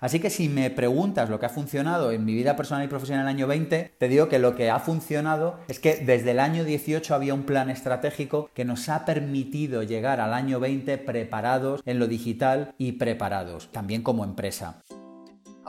Así 0.00 0.18
que 0.18 0.30
si 0.30 0.48
me 0.48 0.70
preguntas 0.70 1.28
lo 1.28 1.38
que 1.38 1.46
ha 1.46 1.50
funcionado 1.50 2.10
en 2.10 2.24
mi 2.24 2.34
vida 2.34 2.56
personal 2.56 2.84
y 2.84 2.88
profesional 2.88 3.26
en 3.26 3.28
el 3.28 3.36
año 3.36 3.46
20, 3.46 3.92
te 3.98 4.08
digo 4.08 4.28
que 4.28 4.38
lo 4.38 4.56
que 4.56 4.70
ha 4.70 4.78
funcionado 4.78 5.60
es 5.68 5.78
que 5.78 5.96
desde 5.96 6.30
el 6.30 6.40
año 6.40 6.64
18 6.64 7.14
había 7.14 7.34
un 7.34 7.44
plan 7.44 7.68
estratégico 7.68 8.50
que 8.54 8.64
nos 8.64 8.88
ha 8.88 9.04
permitido 9.04 9.82
llegar 9.82 10.20
al 10.20 10.32
año 10.32 10.58
20 10.58 10.96
preparados 10.98 11.82
en 11.84 11.98
lo 11.98 12.06
digital 12.06 12.74
y 12.78 12.92
preparados, 12.92 13.70
también 13.72 14.02
como 14.02 14.24
empresa. 14.24 14.82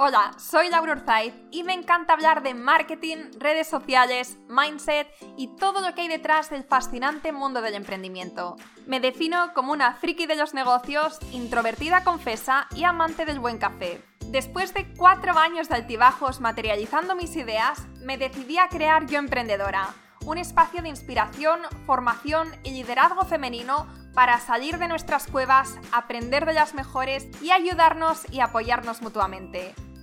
Hola, 0.03 0.31
soy 0.39 0.68
Laura 0.71 0.93
Urzaiz 0.93 1.31
y 1.52 1.61
me 1.61 1.73
encanta 1.73 2.13
hablar 2.13 2.41
de 2.41 2.55
marketing, 2.55 3.17
redes 3.38 3.67
sociales, 3.67 4.39
mindset 4.49 5.07
y 5.38 5.55
todo 5.57 5.79
lo 5.79 5.93
que 5.93 6.02
hay 6.02 6.07
detrás 6.07 6.49
del 6.49 6.63
fascinante 6.63 7.31
mundo 7.31 7.61
del 7.61 7.75
emprendimiento. 7.75 8.55
Me 8.88 8.99
defino 8.99 9.53
como 9.53 9.71
una 9.71 9.93
friki 9.93 10.25
de 10.25 10.35
los 10.35 10.55
negocios, 10.55 11.20
introvertida 11.31 12.03
confesa 12.03 12.66
y 12.75 12.84
amante 12.84 13.25
del 13.25 13.39
buen 13.39 13.59
café. 13.59 14.02
Después 14.25 14.73
de 14.73 14.91
cuatro 14.98 15.38
años 15.38 15.70
de 15.70 15.75
altibajos 15.75 16.41
materializando 16.41 17.15
mis 17.15 17.35
ideas, 17.35 17.85
me 17.99 18.18
decidí 18.18 18.57
a 18.57 18.70
crear 18.70 19.05
Yo 19.05 19.20
Emprendedora, 19.20 19.90
un 20.26 20.40
espacio 20.40 20.81
de 20.81 20.90
inspiración, 20.90 21.59
formación 21.85 22.49
y 22.63 22.71
liderazgo 22.71 23.23
femenino 23.26 23.85
para 24.15 24.40
salir 24.40 24.79
de 24.79 24.88
nuestras 24.88 25.27
cuevas, 25.27 25.77
aprender 25.91 26.48
de 26.48 26.54
las 26.54 26.73
mejores 26.73 27.27
y 27.40 27.52
ayudarnos 27.52 28.26
y 28.31 28.40
apoyarnos 28.40 29.04
mutuamente. 29.04 29.76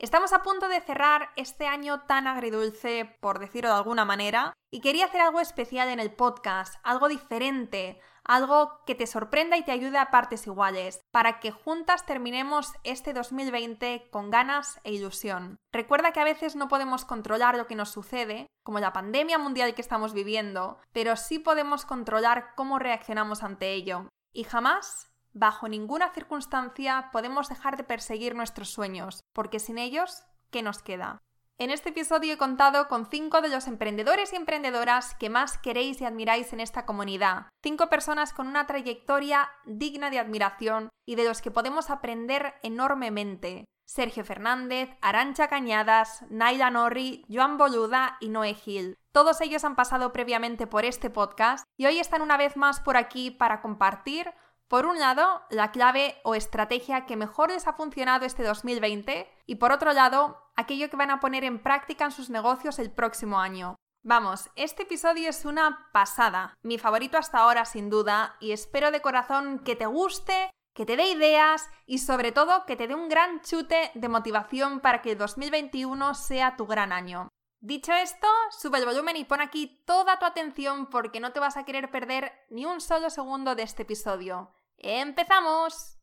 Estamos 0.00 0.32
a 0.32 0.42
punto 0.42 0.66
de 0.68 0.80
cerrar 0.80 1.28
este 1.36 1.66
año 1.66 2.00
tan 2.06 2.26
agridulce, 2.26 3.18
por 3.20 3.38
decirlo 3.38 3.68
de 3.68 3.76
alguna 3.76 4.06
manera, 4.06 4.54
y 4.70 4.80
quería 4.80 5.04
hacer 5.04 5.20
algo 5.20 5.40
especial 5.40 5.90
en 5.90 6.00
el 6.00 6.10
podcast, 6.10 6.76
algo 6.82 7.06
diferente, 7.06 8.00
algo 8.24 8.80
que 8.86 8.94
te 8.94 9.06
sorprenda 9.06 9.58
y 9.58 9.62
te 9.62 9.72
ayude 9.72 9.98
a 9.98 10.10
partes 10.10 10.46
iguales, 10.46 11.02
para 11.10 11.38
que 11.38 11.50
juntas 11.50 12.06
terminemos 12.06 12.72
este 12.82 13.12
2020 13.12 14.08
con 14.10 14.30
ganas 14.30 14.80
e 14.84 14.92
ilusión. 14.94 15.58
Recuerda 15.70 16.12
que 16.12 16.20
a 16.20 16.24
veces 16.24 16.56
no 16.56 16.68
podemos 16.68 17.04
controlar 17.04 17.58
lo 17.58 17.66
que 17.66 17.74
nos 17.74 17.90
sucede, 17.90 18.46
como 18.64 18.80
la 18.80 18.94
pandemia 18.94 19.36
mundial 19.36 19.74
que 19.74 19.82
estamos 19.82 20.14
viviendo, 20.14 20.78
pero 20.94 21.14
sí 21.16 21.38
podemos 21.38 21.84
controlar 21.84 22.54
cómo 22.56 22.78
reaccionamos 22.78 23.42
ante 23.42 23.74
ello. 23.74 24.08
Y 24.32 24.44
jamás 24.44 25.09
Bajo 25.32 25.68
ninguna 25.68 26.10
circunstancia 26.10 27.10
podemos 27.12 27.48
dejar 27.48 27.76
de 27.76 27.84
perseguir 27.84 28.34
nuestros 28.34 28.70
sueños, 28.70 29.20
porque 29.32 29.60
sin 29.60 29.78
ellos, 29.78 30.24
¿qué 30.50 30.62
nos 30.62 30.82
queda? 30.82 31.20
En 31.56 31.70
este 31.70 31.90
episodio 31.90 32.32
he 32.32 32.38
contado 32.38 32.88
con 32.88 33.06
cinco 33.10 33.42
de 33.42 33.50
los 33.50 33.68
emprendedores 33.68 34.32
y 34.32 34.36
emprendedoras 34.36 35.14
que 35.14 35.28
más 35.28 35.58
queréis 35.58 36.00
y 36.00 36.06
admiráis 36.06 36.52
en 36.52 36.60
esta 36.60 36.86
comunidad. 36.86 37.48
Cinco 37.62 37.88
personas 37.88 38.32
con 38.32 38.48
una 38.48 38.66
trayectoria 38.66 39.50
digna 39.66 40.08
de 40.08 40.18
admiración 40.18 40.88
y 41.06 41.16
de 41.16 41.24
los 41.24 41.42
que 41.42 41.50
podemos 41.50 41.90
aprender 41.90 42.54
enormemente. 42.62 43.66
Sergio 43.86 44.24
Fernández, 44.24 44.88
Arancha 45.02 45.48
Cañadas, 45.48 46.24
Naila 46.30 46.70
Norri, 46.70 47.26
Joan 47.28 47.58
Boluda 47.58 48.16
y 48.20 48.30
Noé 48.30 48.54
Gil. 48.54 48.96
Todos 49.12 49.40
ellos 49.40 49.64
han 49.64 49.76
pasado 49.76 50.12
previamente 50.12 50.66
por 50.66 50.84
este 50.84 51.10
podcast 51.10 51.64
y 51.76 51.86
hoy 51.86 51.98
están 51.98 52.22
una 52.22 52.36
vez 52.36 52.56
más 52.56 52.80
por 52.80 52.96
aquí 52.96 53.30
para 53.30 53.60
compartir 53.60 54.32
por 54.70 54.86
un 54.86 55.00
lado, 55.00 55.42
la 55.50 55.72
clave 55.72 56.20
o 56.22 56.36
estrategia 56.36 57.04
que 57.04 57.16
mejor 57.16 57.50
les 57.50 57.66
ha 57.66 57.72
funcionado 57.72 58.24
este 58.24 58.44
2020 58.44 59.28
y 59.44 59.56
por 59.56 59.72
otro 59.72 59.92
lado, 59.92 60.40
aquello 60.54 60.88
que 60.88 60.96
van 60.96 61.10
a 61.10 61.18
poner 61.18 61.42
en 61.42 61.60
práctica 61.60 62.04
en 62.04 62.12
sus 62.12 62.30
negocios 62.30 62.78
el 62.78 62.92
próximo 62.92 63.40
año. 63.40 63.74
Vamos, 64.04 64.48
este 64.54 64.84
episodio 64.84 65.28
es 65.28 65.44
una 65.44 65.90
pasada, 65.92 66.54
mi 66.62 66.78
favorito 66.78 67.18
hasta 67.18 67.38
ahora 67.38 67.64
sin 67.64 67.90
duda, 67.90 68.36
y 68.38 68.52
espero 68.52 68.92
de 68.92 69.02
corazón 69.02 69.58
que 69.58 69.74
te 69.74 69.86
guste, 69.86 70.52
que 70.72 70.86
te 70.86 70.96
dé 70.96 71.10
ideas 71.10 71.68
y 71.84 71.98
sobre 71.98 72.30
todo 72.30 72.64
que 72.64 72.76
te 72.76 72.86
dé 72.86 72.94
un 72.94 73.08
gran 73.08 73.40
chute 73.40 73.90
de 73.94 74.08
motivación 74.08 74.78
para 74.78 75.02
que 75.02 75.10
el 75.10 75.18
2021 75.18 76.14
sea 76.14 76.54
tu 76.56 76.66
gran 76.66 76.92
año. 76.92 77.28
Dicho 77.58 77.92
esto, 77.92 78.28
sube 78.56 78.78
el 78.78 78.86
volumen 78.86 79.16
y 79.16 79.24
pon 79.24 79.40
aquí 79.40 79.82
toda 79.84 80.20
tu 80.20 80.26
atención 80.26 80.86
porque 80.86 81.18
no 81.18 81.32
te 81.32 81.40
vas 81.40 81.56
a 81.56 81.64
querer 81.64 81.90
perder 81.90 82.32
ni 82.50 82.66
un 82.66 82.80
solo 82.80 83.10
segundo 83.10 83.56
de 83.56 83.64
este 83.64 83.82
episodio. 83.82 84.52
¡Empezamos! 84.82 85.98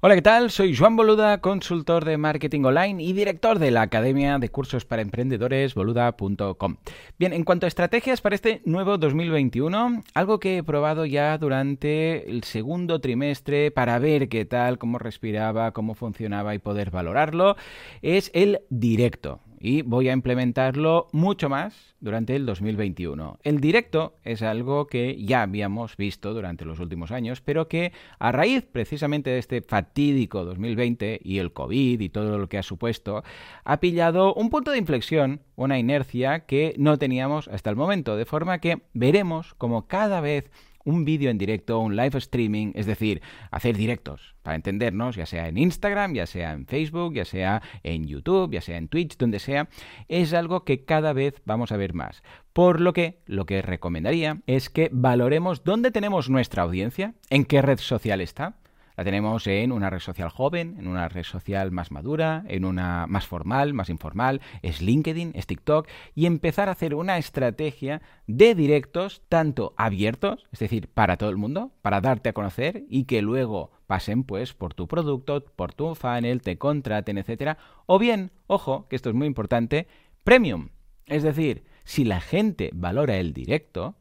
Hola, 0.00 0.14
¿qué 0.14 0.22
tal? 0.22 0.50
Soy 0.50 0.74
Juan 0.74 0.96
Boluda, 0.96 1.42
consultor 1.42 2.06
de 2.06 2.16
marketing 2.16 2.64
online 2.64 3.02
y 3.02 3.12
director 3.12 3.58
de 3.58 3.70
la 3.70 3.82
Academia 3.82 4.38
de 4.38 4.48
Cursos 4.48 4.86
para 4.86 5.02
Emprendedores, 5.02 5.74
boluda.com. 5.74 6.76
Bien, 7.18 7.34
en 7.34 7.44
cuanto 7.44 7.66
a 7.66 7.68
estrategias 7.68 8.22
para 8.22 8.34
este 8.34 8.62
nuevo 8.64 8.96
2021, 8.96 10.02
algo 10.14 10.40
que 10.40 10.56
he 10.56 10.62
probado 10.62 11.04
ya 11.04 11.36
durante 11.36 12.28
el 12.30 12.42
segundo 12.42 13.00
trimestre 13.00 13.70
para 13.70 13.98
ver 13.98 14.30
qué 14.30 14.46
tal, 14.46 14.78
cómo 14.78 14.98
respiraba, 14.98 15.72
cómo 15.72 15.94
funcionaba 15.94 16.54
y 16.54 16.58
poder 16.58 16.90
valorarlo, 16.90 17.56
es 18.00 18.30
el 18.34 18.62
directo 18.70 19.40
y 19.64 19.82
voy 19.82 20.08
a 20.08 20.12
implementarlo 20.12 21.06
mucho 21.12 21.48
más 21.48 21.94
durante 22.00 22.34
el 22.34 22.44
2021. 22.46 23.38
El 23.44 23.60
directo 23.60 24.16
es 24.24 24.42
algo 24.42 24.88
que 24.88 25.16
ya 25.24 25.42
habíamos 25.42 25.96
visto 25.96 26.34
durante 26.34 26.64
los 26.64 26.80
últimos 26.80 27.12
años, 27.12 27.40
pero 27.40 27.68
que 27.68 27.92
a 28.18 28.32
raíz 28.32 28.64
precisamente 28.64 29.30
de 29.30 29.38
este 29.38 29.62
fatídico 29.62 30.44
2020 30.44 31.20
y 31.22 31.38
el 31.38 31.52
COVID 31.52 32.00
y 32.00 32.08
todo 32.08 32.38
lo 32.38 32.48
que 32.48 32.58
ha 32.58 32.64
supuesto, 32.64 33.22
ha 33.62 33.78
pillado 33.78 34.34
un 34.34 34.50
punto 34.50 34.72
de 34.72 34.78
inflexión, 34.78 35.42
una 35.54 35.78
inercia 35.78 36.40
que 36.40 36.74
no 36.76 36.98
teníamos 36.98 37.46
hasta 37.46 37.70
el 37.70 37.76
momento, 37.76 38.16
de 38.16 38.24
forma 38.24 38.58
que 38.58 38.82
veremos 38.94 39.54
como 39.54 39.86
cada 39.86 40.20
vez 40.20 40.50
un 40.84 41.04
vídeo 41.04 41.30
en 41.30 41.38
directo, 41.38 41.78
un 41.78 41.96
live 41.96 42.18
streaming, 42.18 42.72
es 42.74 42.86
decir, 42.86 43.22
hacer 43.50 43.76
directos, 43.76 44.34
para 44.42 44.56
entendernos, 44.56 45.16
ya 45.16 45.26
sea 45.26 45.48
en 45.48 45.58
Instagram, 45.58 46.14
ya 46.14 46.26
sea 46.26 46.52
en 46.52 46.66
Facebook, 46.66 47.14
ya 47.14 47.24
sea 47.24 47.62
en 47.82 48.06
YouTube, 48.06 48.52
ya 48.52 48.60
sea 48.60 48.76
en 48.76 48.88
Twitch, 48.88 49.16
donde 49.16 49.38
sea, 49.38 49.68
es 50.08 50.32
algo 50.32 50.64
que 50.64 50.84
cada 50.84 51.12
vez 51.12 51.42
vamos 51.44 51.72
a 51.72 51.76
ver 51.76 51.94
más. 51.94 52.22
Por 52.52 52.80
lo 52.80 52.92
que 52.92 53.20
lo 53.26 53.46
que 53.46 53.62
recomendaría 53.62 54.40
es 54.46 54.68
que 54.68 54.90
valoremos 54.92 55.64
dónde 55.64 55.90
tenemos 55.90 56.28
nuestra 56.28 56.62
audiencia, 56.62 57.14
en 57.30 57.44
qué 57.44 57.62
red 57.62 57.78
social 57.78 58.20
está, 58.20 58.56
la 58.96 59.04
tenemos 59.04 59.46
en 59.46 59.72
una 59.72 59.90
red 59.90 60.00
social 60.00 60.28
joven, 60.28 60.76
en 60.78 60.86
una 60.86 61.08
red 61.08 61.24
social 61.24 61.70
más 61.70 61.90
madura, 61.90 62.44
en 62.48 62.64
una 62.64 63.06
más 63.06 63.26
formal, 63.26 63.74
más 63.74 63.88
informal, 63.88 64.40
es 64.62 64.80
LinkedIn, 64.80 65.32
es 65.34 65.46
TikTok, 65.46 65.88
y 66.14 66.26
empezar 66.26 66.68
a 66.68 66.72
hacer 66.72 66.94
una 66.94 67.18
estrategia 67.18 68.02
de 68.26 68.54
directos 68.54 69.22
tanto 69.28 69.74
abiertos, 69.76 70.46
es 70.52 70.58
decir, 70.58 70.88
para 70.88 71.16
todo 71.16 71.30
el 71.30 71.36
mundo, 71.36 71.72
para 71.82 72.00
darte 72.00 72.28
a 72.28 72.32
conocer 72.32 72.84
y 72.88 73.04
que 73.04 73.22
luego 73.22 73.70
pasen 73.86 74.24
pues 74.24 74.54
por 74.54 74.74
tu 74.74 74.88
producto, 74.88 75.44
por 75.44 75.72
tu 75.74 75.94
funnel, 75.94 76.42
te 76.42 76.58
contraten, 76.58 77.18
etcétera, 77.18 77.58
o 77.86 77.98
bien, 77.98 78.30
ojo, 78.46 78.88
que 78.88 78.96
esto 78.96 79.08
es 79.08 79.14
muy 79.14 79.26
importante, 79.26 79.86
premium. 80.24 80.70
Es 81.06 81.22
decir, 81.22 81.64
si 81.84 82.04
la 82.04 82.20
gente 82.20 82.70
valora 82.72 83.16
el 83.16 83.32
directo, 83.32 83.96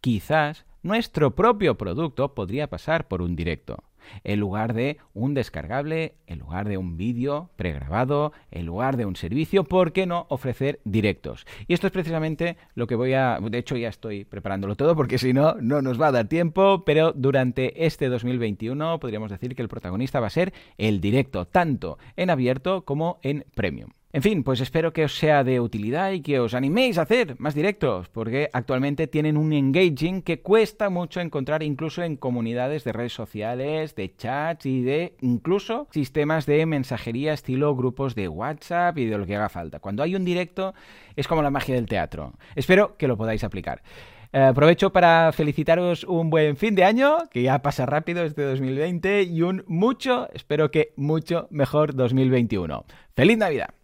quizás 0.00 0.66
nuestro 0.82 1.34
propio 1.34 1.76
producto 1.76 2.34
podría 2.34 2.68
pasar 2.68 3.08
por 3.08 3.22
un 3.22 3.36
directo 3.36 3.84
en 4.24 4.40
lugar 4.40 4.74
de 4.74 4.98
un 5.14 5.34
descargable, 5.34 6.14
en 6.26 6.38
lugar 6.38 6.68
de 6.68 6.78
un 6.78 6.96
vídeo 6.96 7.50
pregrabado, 7.56 8.32
en 8.50 8.66
lugar 8.66 8.96
de 8.96 9.06
un 9.06 9.16
servicio, 9.16 9.64
¿por 9.64 9.92
qué 9.92 10.06
no 10.06 10.26
ofrecer 10.28 10.80
directos? 10.84 11.46
Y 11.66 11.74
esto 11.74 11.86
es 11.86 11.92
precisamente 11.92 12.56
lo 12.74 12.86
que 12.86 12.94
voy 12.94 13.14
a... 13.14 13.38
De 13.40 13.58
hecho, 13.58 13.76
ya 13.76 13.88
estoy 13.88 14.24
preparándolo 14.24 14.76
todo 14.76 14.96
porque 14.96 15.18
si 15.18 15.32
no, 15.32 15.54
no 15.60 15.82
nos 15.82 16.00
va 16.00 16.08
a 16.08 16.12
dar 16.12 16.28
tiempo, 16.28 16.84
pero 16.84 17.12
durante 17.12 17.86
este 17.86 18.08
2021 18.08 18.98
podríamos 19.00 19.30
decir 19.30 19.54
que 19.54 19.62
el 19.62 19.68
protagonista 19.68 20.20
va 20.20 20.28
a 20.28 20.30
ser 20.30 20.52
el 20.78 21.00
directo, 21.00 21.46
tanto 21.46 21.98
en 22.16 22.30
abierto 22.30 22.84
como 22.84 23.18
en 23.22 23.44
premium. 23.54 23.90
En 24.12 24.22
fin, 24.22 24.44
pues 24.44 24.60
espero 24.60 24.92
que 24.92 25.04
os 25.04 25.18
sea 25.18 25.42
de 25.42 25.60
utilidad 25.60 26.12
y 26.12 26.22
que 26.22 26.38
os 26.38 26.54
animéis 26.54 26.96
a 26.96 27.02
hacer 27.02 27.34
más 27.38 27.54
directos, 27.54 28.08
porque 28.08 28.48
actualmente 28.52 29.08
tienen 29.08 29.36
un 29.36 29.52
engaging 29.52 30.22
que 30.22 30.40
cuesta 30.40 30.88
mucho 30.90 31.20
encontrar 31.20 31.62
incluso 31.62 32.02
en 32.02 32.16
comunidades 32.16 32.84
de 32.84 32.92
redes 32.92 33.12
sociales, 33.12 33.94
de 33.96 34.14
chats 34.16 34.64
y 34.64 34.80
de 34.82 35.16
incluso 35.20 35.88
sistemas 35.90 36.46
de 36.46 36.64
mensajería 36.66 37.32
estilo 37.32 37.74
grupos 37.74 38.14
de 38.14 38.28
WhatsApp 38.28 38.96
y 38.96 39.06
de 39.06 39.18
lo 39.18 39.26
que 39.26 39.36
haga 39.36 39.48
falta. 39.48 39.80
Cuando 39.80 40.02
hay 40.02 40.14
un 40.14 40.24
directo 40.24 40.72
es 41.16 41.26
como 41.26 41.42
la 41.42 41.50
magia 41.50 41.74
del 41.74 41.86
teatro. 41.86 42.32
Espero 42.54 42.96
que 42.96 43.08
lo 43.08 43.16
podáis 43.16 43.42
aplicar. 43.44 43.82
Eh, 44.32 44.40
aprovecho 44.40 44.92
para 44.92 45.32
felicitaros 45.32 46.04
un 46.04 46.30
buen 46.30 46.56
fin 46.56 46.74
de 46.74 46.84
año, 46.84 47.18
que 47.30 47.42
ya 47.42 47.60
pasa 47.60 47.86
rápido 47.86 48.24
este 48.24 48.42
2020, 48.42 49.22
y 49.22 49.42
un 49.42 49.64
mucho, 49.66 50.28
espero 50.32 50.70
que 50.70 50.92
mucho 50.96 51.48
mejor 51.50 51.94
2021. 51.94 52.84
¡Feliz 53.14 53.38
Navidad! 53.38 53.75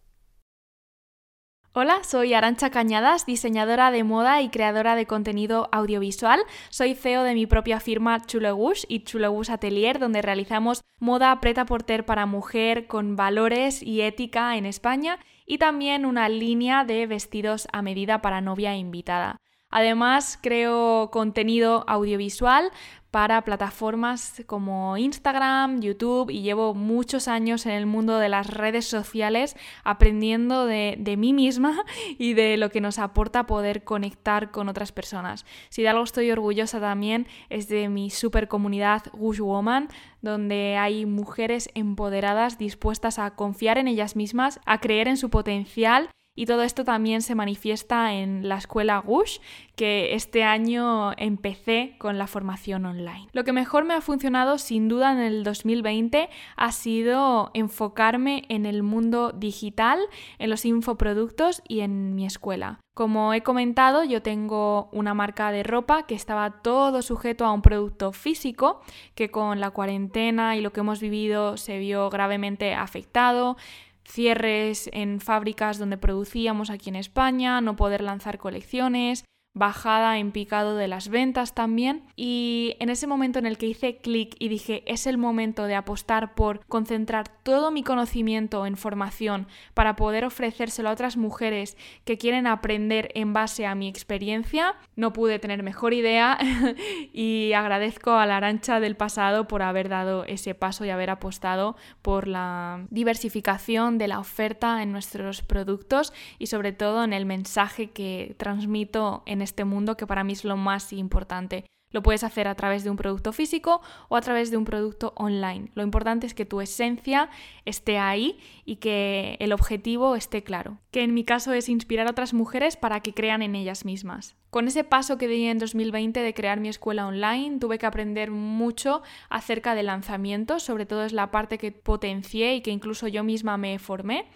Hola, 1.74 2.04
soy 2.04 2.34
Arancha 2.34 2.69
Cañadas, 2.69 3.24
diseñadora 3.24 3.90
de 3.90 4.04
moda 4.04 4.42
y 4.42 4.50
creadora 4.50 4.94
de 4.94 5.06
contenido 5.06 5.70
audiovisual. 5.72 6.38
Soy 6.69 6.94
CEO 6.94 7.22
de 7.22 7.32
mi 7.32 7.46
propia 7.46 7.80
firma 7.80 8.20
Chulegush 8.20 8.84
y 8.88 9.04
Chulegush 9.04 9.50
Atelier, 9.50 9.98
donde 9.98 10.20
realizamos 10.20 10.84
moda 10.98 11.40
preta 11.40 11.64
porter 11.64 12.04
para 12.04 12.26
mujer 12.26 12.86
con 12.88 13.16
valores 13.16 13.82
y 13.82 14.02
ética 14.02 14.58
en 14.58 14.66
España 14.66 15.19
y 15.46 15.56
también 15.56 16.04
una 16.04 16.28
línea 16.28 16.84
de 16.84 17.06
vestidos 17.06 17.66
a 17.72 17.80
medida 17.80 18.20
para 18.20 18.42
novia 18.42 18.76
invitada. 18.76 19.40
Además, 19.72 20.38
creo 20.40 21.10
contenido 21.10 21.84
audiovisual 21.88 22.70
para 23.12 23.42
plataformas 23.42 24.42
como 24.46 24.96
Instagram, 24.96 25.82
YouTube 25.82 26.30
y 26.30 26.40
llevo 26.40 26.72
muchos 26.74 27.28
años 27.28 27.66
en 27.66 27.72
el 27.72 27.84
mundo 27.84 28.19
de 28.19 28.30
las 28.30 28.46
redes 28.46 28.86
sociales 28.86 29.54
aprendiendo 29.84 30.64
de, 30.64 31.14
mí 31.19 31.34
misma 31.34 31.84
y 32.19 32.32
de 32.32 32.56
lo 32.56 32.70
que 32.70 32.80
nos 32.80 32.98
aporta 32.98 33.46
poder 33.46 33.84
conectar 33.84 34.50
con 34.50 34.70
otras 34.70 34.92
personas. 34.92 35.44
Si 35.69 35.82
de 35.82 35.88
algo 35.88 36.04
estoy 36.04 36.30
orgullosa 36.30 36.80
también 36.80 37.26
es 37.50 37.69
de 37.69 37.90
mi 37.90 38.08
super 38.08 38.48
comunidad 38.48 39.02
Gush 39.12 39.40
Woman, 39.40 39.88
donde 40.22 40.78
hay 40.78 41.04
mujeres 41.04 41.69
empoderadas 41.74 42.56
dispuestas 42.56 43.19
a 43.19 43.34
confiar 43.34 43.76
en 43.76 43.88
ellas 43.88 44.16
mismas, 44.16 44.58
a 44.64 44.80
creer 44.80 45.08
en 45.08 45.19
su 45.19 45.28
potencial 45.28 46.08
y 46.34 46.46
todo 46.46 46.62
esto 46.62 46.84
también 46.84 47.20
se 47.23 47.34
manifiesta 47.34 48.14
en 48.14 48.49
la 48.49 48.56
escuela 48.56 48.99
Gush, 48.99 49.38
que 49.76 50.14
este 50.14 50.44
año 50.44 51.12
empecé 51.19 51.96
con 51.99 52.19
la 52.19 52.26
formación 52.26 52.87
online. 52.87 53.29
Lo 53.32 53.44
que 53.44 53.52
mejor 53.52 53.84
me 53.84 53.94
ha 53.94 54.00
funcionado 54.00 54.58
sin 54.58 54.88
duda 54.88 55.12
en 55.12 55.19
el 55.19 55.44
2020 55.44 56.31
ha 56.56 56.73
sido 56.73 57.50
enfocarme 57.55 58.44
en 58.49 58.67
el 58.67 58.82
mundo 58.82 59.32
digital, 59.32 60.00
en 60.38 60.50
los 60.50 60.64
infoproductos 60.64 61.62
y 61.69 61.81
en 61.81 62.14
mi 62.14 62.25
escuela. 62.25 62.81
Como 62.94 63.32
he 63.32 63.43
comentado, 63.43 64.05
yo 64.05 64.20
tengo 64.20 64.90
una 64.93 65.14
marca 65.14 65.50
de 65.50 65.62
ropa 65.62 66.06
que 66.06 66.14
estaba 66.14 66.62
todo 66.62 67.00
sujeto 67.00 67.46
a 67.46 67.52
un 67.52 67.62
producto 67.62 68.12
físico 68.12 68.82
que 69.14 69.31
con 69.31 69.61
la 69.61 69.70
cuarentena 69.70 70.56
y 70.56 70.61
lo 70.61 70.75
que 70.75 70.81
hemos 70.81 71.00
vivido 71.00 71.56
se 71.56 71.79
vio 71.79 72.11
gravemente 72.11 72.75
afectado 72.75 73.56
cierres 74.04 74.90
en 74.93 75.20
fábricas 75.20 75.78
donde 75.78 75.99
producíamos 75.99 76.70
aquí 76.70 76.90
en 76.90 76.96
España, 76.96 77.60
no 77.60 77.76
poder 77.76 78.02
lanzar 78.02 78.38
colecciones, 78.38 79.25
bajada 79.54 80.19
en 80.19 80.32
picado 80.32 80.76
de 80.76 80.88
las 80.88 81.08
ventas 81.08 81.54
también. 81.54 82.04
Y 82.16 82.76
en 82.81 82.88
ese 82.88 83.06
momento 83.06 83.38
en 83.38 83.46
el 83.46 83.58
que 83.58 83.66
hice 83.66 83.99
clic 83.99 84.34
y 84.38 84.49
dije 84.49 84.82
es 84.87 85.06
el 85.06 85.19
momento 85.19 85.64
de 85.64 85.75
apostar 85.75 86.34
por 86.34 86.64
concentrar 86.66 87.28
todo 87.43 87.70
mi 87.70 87.82
conocimiento 87.82 88.66
en 88.66 88.76
formación 88.76 89.46
para 89.75 89.96
poder 89.96 90.25
ofrecérselo 90.25 90.88
a 90.88 90.93
otras 90.93 91.16
mujeres 91.16 91.76
que 92.04 92.19
quieren 92.19 92.46
aprender 92.46 93.10
en 93.14 93.32
base 93.32 93.66
a 93.66 93.75
mi 93.75 93.88
experiencia, 93.88 94.76
no 94.96 95.12
pude 95.12 95.38
tener 95.38 95.62
mejor 95.62 95.94
idea. 95.94 96.38
Y 97.14 97.52
agradezco 97.52 98.12
a 98.12 98.26
la 98.26 98.37
arancha 98.38 98.81
del 98.81 98.96
pasado 98.96 99.46
por 99.46 99.62
haber 99.62 99.88
dado 99.88 100.25
ese 100.25 100.55
paso 100.55 100.84
y 100.84 100.90
haber 100.90 101.10
apostado 101.10 101.76
por 102.00 102.26
la 102.26 102.87
diversificación 102.90 103.98
de 103.98 104.08
la 104.08 104.19
oferta 104.19 104.82
en 104.82 104.93
nuestros 104.93 105.43
productos 105.43 106.12
y 106.38 106.46
sobre 106.46 106.72
todo 106.72 107.05
en 107.05 107.12
el 107.12 107.26
mensaje 107.26 107.90
que 107.90 108.34
transmito 108.38 109.22
este 109.43 109.65
mundo 109.65 109.97
que 109.97 110.06
para 110.06 110.25
mí 110.25 110.33
es 110.33 110.44
lo 110.44 110.56
más 110.56 110.93
importante. 110.93 111.67
Lo 111.93 112.03
puedes 112.03 112.25
hacer 112.25 112.49
a 112.49 112.55
través 112.55 112.85
de 112.85 112.91
un 112.91 112.97
producto 112.97 113.33
físico 113.33 113.83
o 114.09 114.17
a 114.17 114.21
través 114.23 114.50
de 114.50 114.56
un 114.56 114.65
producto 114.65 115.12
online. 115.17 115.71
Lo 115.75 115.83
importante 115.83 116.27
es 116.27 116.35
que 116.35 116.47
tu 116.47 116.61
esencia 116.61 117.29
esté 117.67 117.99
ahí 117.99 118.39
y 118.65 118.77
que 118.77 119.37
el 119.41 119.53
objetivo 119.53 120.17
esté 120.17 120.43
claro. 120.43 120.79
Que 120.91 121.03
en 121.03 121.15
mi 121.15 121.25
caso 121.25 121.53
es 121.53 121.69
inspirar 121.69 122.06
a 122.06 122.11
otras 122.11 122.33
mujeres 122.33 122.77
para 122.77 123.00
que 123.00 123.12
crean 123.12 123.43
en 123.43 123.55
ellas 123.55 123.85
mismas. 123.85 124.37
Con 124.50 124.69
ese 124.69 124.85
paso 124.85 125.19
que 125.19 125.29
di 125.29 125.47
en 125.47 125.59
2020 125.59 126.21
de 126.21 126.35
crear 126.35 126.61
mi 126.61 126.69
escuela 126.69 127.06
online, 127.06 127.59
tuve 127.59 127.79
que 127.79 127.87
aprender 127.87 128.31
mucho 128.31 129.03
acerca 129.29 129.75
de 129.75 129.83
lanzamientos, 129.83 130.62
sobre 130.62 130.87
todo 130.87 131.05
es 131.05 131.12
la 131.12 131.31
parte 131.31 131.59
que 131.59 131.73
potencié 131.73 132.55
y 132.55 132.62
que 132.62 132.71
incluso 132.71 133.06
yo 133.09 133.23
misma 133.23 133.56
me 133.59 133.79
formé. 133.79 134.27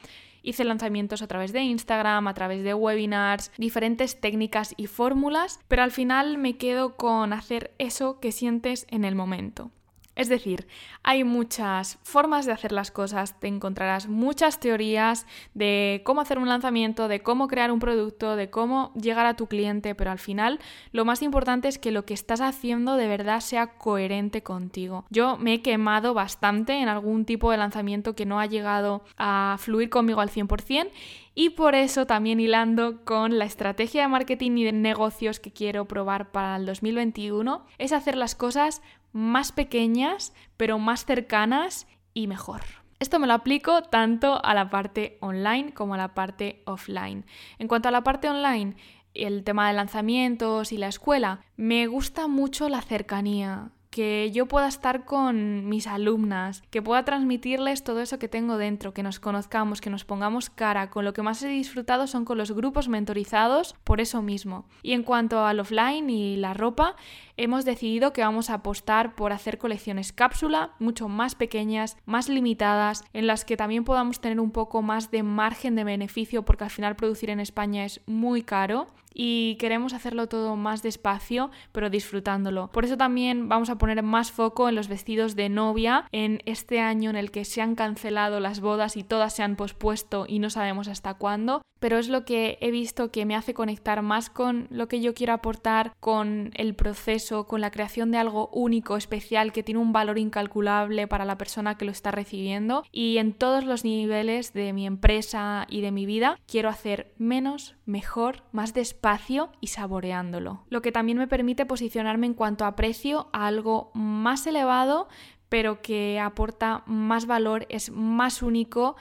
Hice 0.46 0.62
lanzamientos 0.62 1.22
a 1.22 1.26
través 1.26 1.52
de 1.52 1.62
Instagram, 1.62 2.28
a 2.28 2.34
través 2.34 2.62
de 2.62 2.72
webinars, 2.72 3.50
diferentes 3.58 4.20
técnicas 4.20 4.74
y 4.76 4.86
fórmulas, 4.86 5.58
pero 5.66 5.82
al 5.82 5.90
final 5.90 6.38
me 6.38 6.56
quedo 6.56 6.94
con 6.94 7.32
hacer 7.32 7.74
eso 7.78 8.20
que 8.20 8.30
sientes 8.30 8.86
en 8.88 9.04
el 9.04 9.16
momento. 9.16 9.72
Es 10.16 10.30
decir, 10.30 10.66
hay 11.02 11.24
muchas 11.24 11.98
formas 12.02 12.46
de 12.46 12.52
hacer 12.52 12.72
las 12.72 12.90
cosas, 12.90 13.38
te 13.38 13.48
encontrarás 13.48 14.08
muchas 14.08 14.58
teorías 14.58 15.26
de 15.52 16.00
cómo 16.04 16.22
hacer 16.22 16.38
un 16.38 16.48
lanzamiento, 16.48 17.06
de 17.06 17.20
cómo 17.20 17.48
crear 17.48 17.70
un 17.70 17.80
producto, 17.80 18.34
de 18.34 18.48
cómo 18.48 18.92
llegar 18.94 19.26
a 19.26 19.36
tu 19.36 19.46
cliente, 19.46 19.94
pero 19.94 20.10
al 20.10 20.18
final 20.18 20.58
lo 20.90 21.04
más 21.04 21.20
importante 21.20 21.68
es 21.68 21.78
que 21.78 21.90
lo 21.90 22.06
que 22.06 22.14
estás 22.14 22.40
haciendo 22.40 22.96
de 22.96 23.08
verdad 23.08 23.40
sea 23.40 23.76
coherente 23.76 24.42
contigo. 24.42 25.04
Yo 25.10 25.36
me 25.36 25.52
he 25.52 25.62
quemado 25.62 26.14
bastante 26.14 26.80
en 26.80 26.88
algún 26.88 27.26
tipo 27.26 27.50
de 27.50 27.58
lanzamiento 27.58 28.16
que 28.16 28.24
no 28.24 28.40
ha 28.40 28.46
llegado 28.46 29.04
a 29.18 29.56
fluir 29.58 29.90
conmigo 29.90 30.22
al 30.22 30.30
100% 30.30 30.88
y 31.34 31.50
por 31.50 31.74
eso 31.74 32.06
también 32.06 32.40
hilando 32.40 33.04
con 33.04 33.38
la 33.38 33.44
estrategia 33.44 34.00
de 34.00 34.08
marketing 34.08 34.52
y 34.52 34.64
de 34.64 34.72
negocios 34.72 35.38
que 35.38 35.52
quiero 35.52 35.84
probar 35.84 36.32
para 36.32 36.56
el 36.56 36.64
2021 36.64 37.66
es 37.76 37.92
hacer 37.92 38.16
las 38.16 38.34
cosas 38.34 38.80
más 39.12 39.52
pequeñas, 39.52 40.34
pero 40.56 40.78
más 40.78 41.04
cercanas 41.04 41.86
y 42.14 42.26
mejor. 42.26 42.62
Esto 42.98 43.18
me 43.18 43.26
lo 43.26 43.34
aplico 43.34 43.82
tanto 43.82 44.42
a 44.42 44.54
la 44.54 44.70
parte 44.70 45.18
online 45.20 45.74
como 45.74 45.94
a 45.94 45.98
la 45.98 46.14
parte 46.14 46.62
offline. 46.64 47.26
En 47.58 47.68
cuanto 47.68 47.88
a 47.88 47.92
la 47.92 48.02
parte 48.02 48.28
online, 48.28 48.74
el 49.12 49.44
tema 49.44 49.68
de 49.68 49.74
lanzamientos 49.74 50.72
y 50.72 50.78
la 50.78 50.88
escuela, 50.88 51.44
me 51.56 51.86
gusta 51.86 52.26
mucho 52.26 52.68
la 52.68 52.80
cercanía 52.80 53.72
que 53.96 54.30
yo 54.30 54.44
pueda 54.44 54.68
estar 54.68 55.06
con 55.06 55.70
mis 55.70 55.86
alumnas, 55.86 56.62
que 56.70 56.82
pueda 56.82 57.06
transmitirles 57.06 57.82
todo 57.82 58.02
eso 58.02 58.18
que 58.18 58.28
tengo 58.28 58.58
dentro, 58.58 58.92
que 58.92 59.02
nos 59.02 59.18
conozcamos, 59.18 59.80
que 59.80 59.88
nos 59.88 60.04
pongamos 60.04 60.50
cara. 60.50 60.90
Con 60.90 61.06
lo 61.06 61.14
que 61.14 61.22
más 61.22 61.42
he 61.42 61.48
disfrutado 61.48 62.06
son 62.06 62.26
con 62.26 62.36
los 62.36 62.52
grupos 62.52 62.88
mentorizados 62.88 63.74
por 63.84 64.02
eso 64.02 64.20
mismo. 64.20 64.66
Y 64.82 64.92
en 64.92 65.02
cuanto 65.02 65.46
al 65.46 65.60
offline 65.60 66.10
y 66.10 66.36
la 66.36 66.52
ropa, 66.52 66.94
hemos 67.38 67.64
decidido 67.64 68.12
que 68.12 68.20
vamos 68.20 68.50
a 68.50 68.54
apostar 68.56 69.14
por 69.14 69.32
hacer 69.32 69.56
colecciones 69.56 70.12
cápsula, 70.12 70.72
mucho 70.78 71.08
más 71.08 71.34
pequeñas, 71.34 71.96
más 72.04 72.28
limitadas, 72.28 73.02
en 73.14 73.26
las 73.26 73.46
que 73.46 73.56
también 73.56 73.84
podamos 73.84 74.20
tener 74.20 74.40
un 74.40 74.50
poco 74.50 74.82
más 74.82 75.10
de 75.10 75.22
margen 75.22 75.74
de 75.74 75.84
beneficio, 75.84 76.44
porque 76.44 76.64
al 76.64 76.70
final 76.70 76.96
producir 76.96 77.30
en 77.30 77.40
España 77.40 77.86
es 77.86 78.02
muy 78.06 78.42
caro 78.42 78.88
y 79.18 79.56
queremos 79.56 79.94
hacerlo 79.94 80.28
todo 80.28 80.56
más 80.56 80.82
despacio, 80.82 81.50
pero 81.72 81.88
disfrutándolo. 81.88 82.68
Por 82.68 82.84
eso 82.84 82.98
también 82.98 83.48
vamos 83.48 83.70
a 83.70 83.78
poner 83.78 84.02
más 84.02 84.30
foco 84.30 84.68
en 84.68 84.74
los 84.74 84.88
vestidos 84.88 85.34
de 85.36 85.48
novia 85.48 86.04
en 86.12 86.42
este 86.44 86.80
año 86.80 87.08
en 87.08 87.16
el 87.16 87.30
que 87.30 87.46
se 87.46 87.62
han 87.62 87.74
cancelado 87.74 88.40
las 88.40 88.60
bodas 88.60 88.96
y 88.96 89.04
todas 89.04 89.34
se 89.34 89.42
han 89.42 89.56
pospuesto 89.56 90.26
y 90.28 90.38
no 90.38 90.50
sabemos 90.50 90.86
hasta 90.88 91.14
cuándo, 91.14 91.62
pero 91.86 92.00
es 92.00 92.08
lo 92.08 92.24
que 92.24 92.58
he 92.60 92.72
visto 92.72 93.12
que 93.12 93.24
me 93.26 93.36
hace 93.36 93.54
conectar 93.54 94.02
más 94.02 94.28
con 94.28 94.66
lo 94.70 94.88
que 94.88 95.00
yo 95.00 95.14
quiero 95.14 95.32
aportar, 95.32 95.94
con 96.00 96.50
el 96.54 96.74
proceso, 96.74 97.46
con 97.46 97.60
la 97.60 97.70
creación 97.70 98.10
de 98.10 98.18
algo 98.18 98.48
único, 98.52 98.96
especial, 98.96 99.52
que 99.52 99.62
tiene 99.62 99.80
un 99.80 99.92
valor 99.92 100.18
incalculable 100.18 101.06
para 101.06 101.24
la 101.24 101.38
persona 101.38 101.78
que 101.78 101.84
lo 101.84 101.92
está 101.92 102.10
recibiendo 102.10 102.82
y 102.90 103.18
en 103.18 103.32
todos 103.32 103.64
los 103.64 103.84
niveles 103.84 104.52
de 104.52 104.72
mi 104.72 104.84
empresa 104.84 105.68
y 105.70 105.80
de 105.80 105.92
mi 105.92 106.06
vida 106.06 106.40
quiero 106.48 106.70
hacer 106.70 107.14
menos, 107.18 107.76
mejor, 107.84 108.42
más 108.50 108.74
despacio 108.74 109.52
y 109.60 109.68
saboreándolo. 109.68 110.64
Lo 110.68 110.82
que 110.82 110.90
también 110.90 111.18
me 111.18 111.28
permite 111.28 111.66
posicionarme 111.66 112.26
en 112.26 112.34
cuanto 112.34 112.64
a 112.64 112.74
precio 112.74 113.28
a 113.32 113.46
algo 113.46 113.92
más 113.94 114.44
elevado, 114.48 115.06
pero 115.48 115.82
que 115.82 116.18
aporta 116.18 116.82
más 116.86 117.26
valor, 117.26 117.64
es 117.68 117.92
más 117.92 118.42
único 118.42 118.96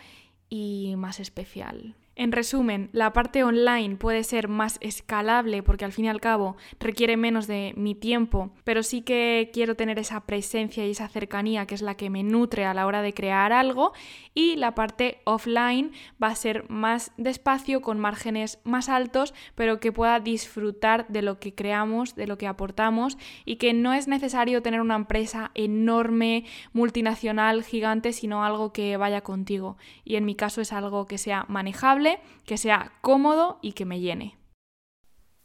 y 0.50 0.94
más 0.98 1.20
especial. 1.20 1.96
En 2.18 2.32
resumen, 2.32 2.90
la 2.94 3.12
parte 3.12 3.44
online 3.44 3.98
puede 3.98 4.24
ser 4.24 4.48
más 4.48 4.78
escalable 4.80 5.62
porque 5.64 5.84
al 5.84 5.92
fin 5.92 6.06
y 6.06 6.08
al 6.08 6.22
cabo 6.22 6.56
requiere 6.80 7.18
menos 7.18 7.46
de 7.46 7.74
mi 7.76 7.94
tiempo, 7.94 8.52
pero 8.64 8.84
sí 8.84 9.02
que 9.02 9.50
quiero 9.52 9.76
tener 9.76 10.00
esa 10.00 10.22
presencia 10.22 10.88
y 10.88 10.92
esa 10.92 11.10
cercanía 11.10 11.66
que 11.66 11.76
es 11.76 11.82
la 11.82 11.96
que 11.96 12.10
me 12.10 12.24
nutre 12.24 12.64
a 12.64 12.74
la 12.74 12.86
hora 12.86 13.02
de 13.02 13.14
crear 13.14 13.52
algo 13.52 13.92
y 14.34 14.56
la 14.56 14.76
parte 14.76 15.20
offline 15.26 15.92
va 16.24 16.28
a 16.28 16.36
ser 16.36 16.70
más 16.70 17.12
despacio 17.18 17.82
con 17.82 18.00
márgenes 18.00 18.60
más 18.64 18.88
altos, 18.88 19.34
pero 19.54 19.82
que 19.82 19.92
pueda 19.92 20.22
disfrutar 20.22 21.08
de 21.10 21.22
lo 21.22 21.42
que 21.42 21.54
creamos, 21.54 22.16
de 22.16 22.28
lo 22.28 22.38
que 22.38 22.48
aportamos 22.48 23.18
y 23.44 23.58
que 23.58 23.74
no 23.74 23.92
es 23.92 24.08
necesario 24.08 24.62
tener 24.62 24.80
una 24.80 24.96
empresa 24.96 25.52
enorme, 25.54 26.46
multinacional, 26.72 27.62
gigante, 27.66 28.14
sino 28.14 28.46
algo 28.46 28.72
que 28.72 28.96
vaya 28.96 29.20
contigo. 29.20 29.76
Y 30.06 30.16
en 30.16 30.24
mi 30.24 30.36
caso 30.36 30.62
es 30.62 30.72
algo 30.72 31.08
que 31.08 31.18
sea 31.18 31.46
manejable 31.50 32.05
que 32.46 32.58
sea 32.58 32.94
cómodo 33.02 33.60
y 33.62 33.74
que 33.74 33.86
me 33.86 34.00
llene. 34.00 34.38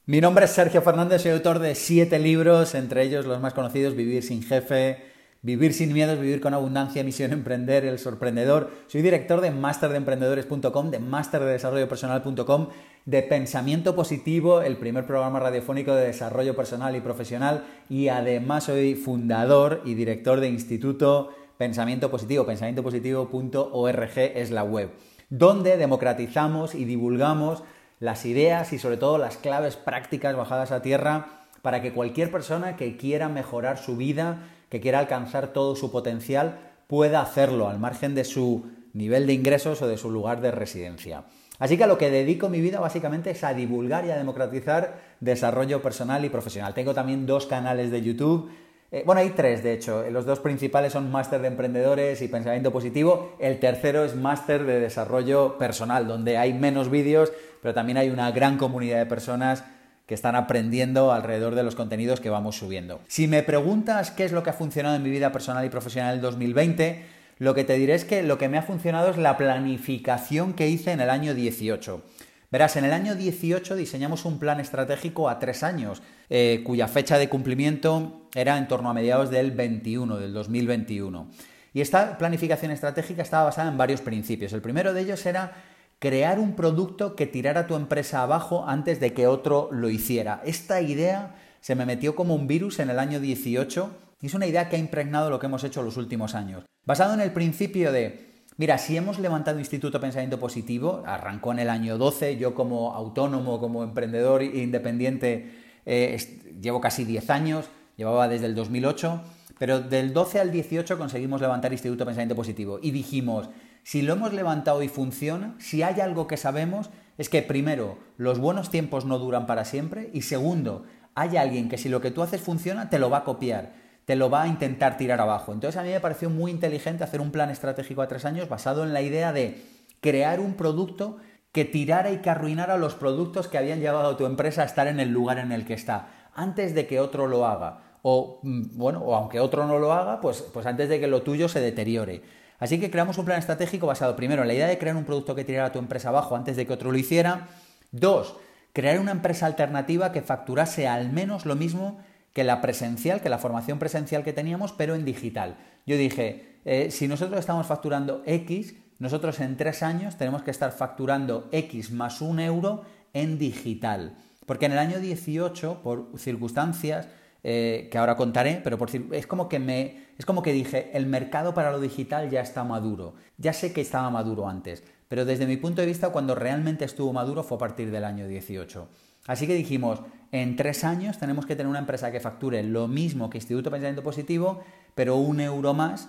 Mi 0.07 0.21
nombre 0.21 0.45
es 0.47 0.51
Sergio 0.51 0.83
Fernández, 0.83 1.23
soy 1.23 1.33
autor 1.33 1.59
de 1.59 1.75
siete 1.75 2.19
libros, 2.19 2.75
entre 2.75 3.03
ellos 3.03 3.27
los 3.27 3.41
más 3.41 3.55
conocidos 3.55 3.95
Vivir 3.95 4.23
sin 4.23 4.43
jefe, 4.43 5.11
Vivir 5.43 5.73
sin 5.73 5.95
miedos, 5.95 6.21
vivir 6.21 6.43
con 6.43 6.53
abundancia, 6.53 7.03
misión 7.03 7.33
emprender, 7.33 7.87
el 7.87 7.99
sorprendedor. 7.99 8.71
Soy 8.89 9.01
director 9.01 9.41
de 9.41 9.51
masterdeemprendedores.com, 9.51 10.91
de 10.91 10.99
masterdedesarrollopersonal.com, 10.99 12.69
de 13.07 13.23
Pensamiento 13.23 13.97
Positivo, 13.97 14.61
el 14.61 14.77
primer 14.77 15.07
programa 15.07 15.41
radiofónico 15.41 15.95
de 15.95 16.09
desarrollo 16.09 16.55
personal 16.55 16.95
y 16.95 17.01
profesional, 17.01 17.65
y 17.89 18.09
además 18.09 18.65
soy 18.65 18.95
fundador 18.97 19.81
y 19.87 19.95
director 19.95 20.41
de 20.41 20.49
Instituto 20.49 21.31
Pensamiento 21.57 22.11
Positivo, 22.11 22.45
pensamientopositivo.org 22.45 24.19
es 24.19 24.51
la 24.51 24.65
web, 24.65 24.91
donde 25.31 25.77
democratizamos 25.77 26.75
y 26.75 26.85
divulgamos 26.85 27.63
las 28.01 28.27
ideas 28.27 28.73
y 28.73 28.79
sobre 28.79 28.97
todo 28.97 29.19
las 29.19 29.37
claves 29.37 29.77
prácticas 29.77 30.37
bajadas 30.37 30.73
a 30.73 30.83
tierra 30.83 31.47
para 31.63 31.83
que 31.83 31.93
cualquier 31.93 32.31
persona 32.31 32.77
que 32.77 32.97
quiera 32.97 33.29
mejorar 33.29 33.79
su 33.79 33.97
vida, 33.97 34.39
que 34.69 34.81
quiera 34.81 34.99
alcanzar 34.99 35.53
todo 35.53 35.77
su 35.77 35.91
potencial, 35.93 36.59
pueda 36.87 37.21
hacerlo 37.21 37.69
al 37.69 37.79
margen 37.79 38.15
de 38.15 38.25
su 38.25 38.65
nivel 38.93 39.27
de 39.27 39.35
ingresos 39.35 39.81
o 39.83 39.89
de 39.89 39.97
su 39.97 40.11
lugar 40.11 40.41
de 40.41 40.51
residencia. 40.51 41.25
Así 41.59 41.77
que 41.77 41.85
a 41.85 41.87
lo 41.87 41.99
que 41.99 42.11
dedico 42.11 42.49
mi 42.49 42.61
vida 42.63 42.81
básicamente 42.81 43.31
es 43.31 43.45
a 43.45 43.53
divulgar 43.53 44.07
y 44.07 44.11
a 44.11 44.17
democratizar 44.17 44.99
desarrollo 45.21 45.83
personal 45.83 46.25
y 46.25 46.31
profesional. 46.31 46.73
Tengo 46.73 46.95
también 46.95 47.27
dos 47.27 47.47
canales 47.47 47.91
de 47.91 48.03
YouTube. 48.03 48.51
Eh, 48.93 49.05
bueno, 49.07 49.21
hay 49.21 49.31
tres, 49.31 49.63
de 49.63 49.73
hecho. 49.73 50.05
Los 50.11 50.27
dos 50.27 50.41
principales 50.41 50.93
son 50.93 51.11
Máster 51.13 51.41
de 51.41 51.49
Emprendedores 51.49 52.23
y 52.23 52.29
Pensamiento 52.29 52.73
Positivo. 52.73 53.37
El 53.39 53.61
tercero 53.61 54.05
es 54.05 54.17
Máster 54.17 54.65
de 54.65 54.81
Desarrollo 54.81 55.59
Personal, 55.59 56.09
donde 56.09 56.39
hay 56.39 56.53
menos 56.53 56.91
vídeos, 56.91 57.33
pero 57.63 57.73
también 57.73 57.99
hay 57.99 58.11
una 58.11 58.33
gran 58.33 58.59
comunidad 58.59 58.99
de 58.99 59.07
personas 59.07 59.65
que 60.07 60.15
están 60.15 60.35
aprendiendo 60.35 61.13
alrededor 61.13 61.55
de 61.55 61.63
los 61.63 61.77
contenidos 61.77 62.19
que 62.19 62.31
vamos 62.31 62.57
subiendo. 62.57 63.01
Si 63.07 63.29
me 63.29 63.45
preguntas 63.45 64.11
qué 64.11 64.25
es 64.25 64.33
lo 64.33 64.43
que 64.43 64.51
ha 64.51 64.55
funcionado 64.55 64.97
en 64.97 65.05
mi 65.05 65.11
vida 65.11 65.31
personal 65.31 65.65
y 65.65 65.69
profesional 65.69 66.17
en 66.17 66.21
2020, 66.21 67.05
lo 67.39 67.55
que 67.55 67.63
te 67.63 67.75
diré 67.75 67.95
es 67.95 68.05
que 68.05 68.25
lo 68.25 68.37
que 68.37 68.49
me 68.49 68.59
ha 68.59 68.63
funcionado 68.63 69.11
es 69.11 69.19
la 69.19 69.37
planificación 69.37 70.53
que 70.53 70.69
hice 70.69 70.91
en 70.91 71.01
el 71.01 71.11
año 71.11 71.33
18. 71.33 72.03
Verás, 72.51 72.75
en 72.75 72.85
el 72.85 72.93
año 72.93 73.15
18 73.15 73.77
diseñamos 73.77 74.25
un 74.25 74.41
plan 74.41 74.59
estratégico 74.59 75.29
a 75.29 75.39
tres 75.39 75.63
años, 75.63 76.03
eh, 76.29 76.63
cuya 76.65 76.89
fecha 76.89 77.17
de 77.17 77.29
cumplimiento 77.29 78.29
era 78.35 78.59
en 78.59 78.67
torno 78.67 78.91
a 78.91 78.95
mediados 78.95 79.31
del 79.31 79.53
21, 79.53 80.17
del 80.17 80.33
2021. 80.33 81.31
Y 81.73 81.81
esta 81.81 82.19
planificación 82.19 82.73
estratégica 82.73 83.23
estaba 83.23 83.45
basada 83.45 83.71
en 83.71 83.79
varios 83.79 84.01
principios. 84.01 84.53
El 84.53 84.63
primero 84.63 84.93
de 84.93 85.03
ellos 85.03 85.25
era 85.27 85.53
crear 86.01 86.41
un 86.41 86.57
producto 86.57 87.15
que 87.15 87.29
tirara 87.29 87.69
tu 87.69 87.77
empresa 87.77 88.23
abajo 88.23 88.65
antes 88.67 88.99
de 88.99 89.13
que 89.13 89.29
otro 89.29 89.69
lo 89.71 89.89
hiciera. 89.89 90.43
Esta 90.45 90.81
idea 90.81 91.37
se 91.61 91.77
me 91.77 91.87
metió 91.87 92.17
como 92.17 92.35
un 92.35 92.49
virus 92.49 92.81
en 92.81 92.91
el 92.91 92.99
año 92.99 93.21
18 93.21 93.91
y 94.23 94.27
es 94.27 94.35
una 94.35 94.47
idea 94.47 94.69
que 94.69 94.75
ha 94.75 94.81
impregnado 94.81 95.31
lo 95.31 95.39
que 95.39 95.47
hemos 95.47 95.63
hecho 95.63 95.83
los 95.83 95.97
últimos 95.97 96.35
años. 96.35 96.65
Basado 96.85 97.15
en 97.15 97.21
el 97.21 97.33
principio 97.33 97.93
de, 97.93 98.30
mira, 98.61 98.77
si 98.77 98.95
hemos 98.95 99.19
levantado 99.19 99.59
Instituto 99.59 100.03
Pensamiento 100.03 100.39
Positivo, 100.39 101.03
arrancó 101.07 101.51
en 101.53 101.61
el 101.61 101.71
año 101.71 101.97
12, 101.97 102.37
yo 102.37 102.55
como 102.55 102.93
autónomo, 102.93 103.59
como 103.59 103.83
emprendedor 103.83 104.43
independiente, 104.43 105.51
eh, 105.87 106.19
llevo 106.61 106.79
casi 106.79 107.07
10 107.07 107.31
años, 107.31 107.71
llevaba 107.97 108.29
desde 108.29 108.45
el 108.45 108.55
2008, 108.55 109.23
pero 109.59 109.81
del 109.81 110.13
12 110.13 110.41
al 110.41 110.53
18 110.53 110.99
conseguimos 110.99 111.41
levantar 111.41 111.73
Instituto 111.73 112.05
Pensamiento 112.05 112.37
Positivo 112.37 112.79
y 112.83 112.91
dijimos, 112.91 113.49
si 113.83 114.03
lo 114.03 114.13
hemos 114.13 114.35
levantado 114.35 114.83
y 114.83 114.89
funciona, 114.89 115.55
si 115.59 115.83
hay 115.83 116.03
algo 116.03 116.27
que 116.27 116.37
sabemos, 116.37 116.91
es 117.17 117.31
que 117.31 117.41
primero, 117.41 117.97
los 118.19 118.39
buenos 118.39 118.71
tiempos 118.71 119.07
no 119.07 119.19
duran 119.19 119.47
para 119.47 119.65
siempre 119.65 120.11
y 120.13 120.21
segundo, 120.21 120.85
hay 121.15 121.39
alguien 121.39 121.71
que 121.71 121.79
si 121.79 121.89
lo 121.89 122.03
que 122.03 122.11
tú 122.11 122.21
haces 122.21 122.43
funciona, 122.43 122.91
te 122.91 122.99
lo 122.99 123.09
va 123.09 123.19
a 123.19 123.25
copiar, 123.25 123.73
te 124.11 124.17
lo 124.17 124.29
va 124.29 124.43
a 124.43 124.49
intentar 124.49 124.97
tirar 124.97 125.21
abajo. 125.21 125.53
Entonces 125.53 125.81
a 125.81 125.85
mí 125.85 125.91
me 125.91 126.01
pareció 126.01 126.31
muy 126.31 126.51
inteligente 126.51 127.05
hacer 127.05 127.21
un 127.21 127.31
plan 127.31 127.49
estratégico 127.49 128.03
a 128.03 128.09
tres 128.09 128.25
años 128.25 128.49
basado 128.49 128.83
en 128.83 128.93
la 128.93 129.03
idea 129.03 129.33
de 129.33 129.63
crear 130.01 130.41
un 130.41 130.55
producto 130.55 131.19
que 131.53 131.65
tirara 131.65 132.11
y 132.11 132.17
que 132.17 132.29
arruinara 132.29 132.77
los 132.77 132.97
productos 132.97 133.47
que 133.47 133.57
habían 133.57 133.79
llevado 133.79 134.09
a 134.09 134.17
tu 134.17 134.27
empresa 134.27 134.63
a 134.63 134.65
estar 134.65 134.89
en 134.89 134.99
el 134.99 135.11
lugar 135.11 135.39
en 135.39 135.53
el 135.53 135.65
que 135.65 135.75
está, 135.75 136.09
antes 136.35 136.75
de 136.75 136.89
que 136.89 136.99
otro 136.99 137.29
lo 137.29 137.47
haga. 137.47 137.83
O, 138.03 138.41
mm, 138.43 138.77
bueno, 138.77 138.99
o 138.99 139.15
aunque 139.15 139.39
otro 139.39 139.65
no 139.69 139.79
lo 139.79 139.93
haga, 139.93 140.21
pues, 140.21 140.43
pues 140.53 140.67
antes 140.67 140.89
de 140.89 140.99
que 140.99 141.07
lo 141.07 141.23
tuyo 141.23 141.49
se 141.49 141.61
deteriore. 141.61 142.25
Así 142.59 142.81
que 142.81 142.91
creamos 142.91 143.17
un 143.17 143.27
plan 143.27 143.39
estratégico 143.39 143.87
basado 143.87 144.17
primero 144.17 144.43
en 144.43 144.49
la 144.49 144.55
idea 144.55 144.67
de 144.67 144.79
crear 144.79 144.97
un 144.97 145.05
producto 145.05 145.37
que 145.37 145.45
tirara 145.45 145.67
a 145.67 145.73
tu 145.73 145.79
empresa 145.79 146.09
abajo 146.09 146.35
antes 146.35 146.57
de 146.57 146.67
que 146.67 146.73
otro 146.73 146.91
lo 146.91 146.99
hiciera. 146.99 147.47
Dos, 147.93 148.35
crear 148.73 148.99
una 148.99 149.13
empresa 149.13 149.47
alternativa 149.47 150.11
que 150.11 150.21
facturase 150.21 150.89
al 150.89 151.13
menos 151.13 151.47
lo 151.47 151.55
mismo 151.55 152.01
que 152.33 152.45
la 152.45 152.61
presencial, 152.61 153.21
que 153.21 153.29
la 153.29 153.39
formación 153.39 153.79
presencial 153.79 154.23
que 154.23 154.33
teníamos, 154.33 154.73
pero 154.73 154.95
en 154.95 155.05
digital. 155.05 155.57
Yo 155.87 155.97
dije, 155.97 156.59
eh, 156.65 156.91
si 156.91 157.09
nosotros 157.09 157.41
estamos 157.41 157.67
facturando 157.67 158.23
X, 158.27 158.75
nosotros 158.99 159.41
en 159.41 159.57
tres 159.57 159.83
años 159.83 160.17
tenemos 160.17 160.43
que 160.43 160.51
estar 160.51 160.73
facturando 160.73 161.49
X 161.53 161.91
más 161.91 162.21
un 162.21 162.39
euro 162.39 162.85
en 163.13 163.39
digital. 163.39 164.17
Porque 164.47 164.67
en 164.67 164.73
el 164.73 164.79
año 164.79 165.01
18, 165.01 165.81
por 165.83 166.13
circunstancias, 166.17 167.09
eh, 167.43 167.89
que 167.91 167.97
ahora 167.97 168.17
contaré, 168.17 168.61
pero 168.63 168.77
por 168.77 168.91
es 168.95 169.27
como 169.27 169.49
que 169.49 169.59
me 169.59 170.11
es 170.19 170.27
como 170.27 170.43
que 170.43 170.53
dije, 170.53 170.91
el 170.93 171.07
mercado 171.07 171.55
para 171.55 171.73
lo 171.73 171.81
digital 171.81 172.29
ya 172.29 172.43
está 172.43 172.63
maduro. 172.63 173.15
Ya 173.39 173.55
sé 173.55 173.73
que 173.73 173.81
estaba 173.81 174.11
maduro 174.11 174.47
antes, 174.47 174.85
pero 175.09 175.25
desde 175.25 175.47
mi 175.47 175.57
punto 175.57 175.81
de 175.81 175.87
vista 175.87 176.11
cuando 176.11 176.35
realmente 176.35 176.85
estuvo 176.85 177.15
maduro 177.15 177.43
fue 177.43 177.57
a 177.57 177.61
partir 177.61 177.91
del 177.91 178.05
año 178.05 178.29
18. 178.29 178.87
Así 179.27 179.47
que 179.47 179.55
dijimos, 179.55 180.01
en 180.33 180.57
tres 180.57 180.85
años 180.85 181.19
tenemos 181.19 181.47
que 181.47 181.57
tener 181.57 181.69
una 181.69 181.81
empresa 181.81 182.13
que 182.13 182.21
facture 182.21 182.63
lo 182.63 182.89
mismo 182.89 183.31
que 183.31 183.39
Instituto 183.39 183.71
Pensamiento 183.71 184.03
Positivo, 184.03 184.63
pero 184.95 185.17
un 185.17 185.41
euro 185.41 185.75
más, 185.75 186.09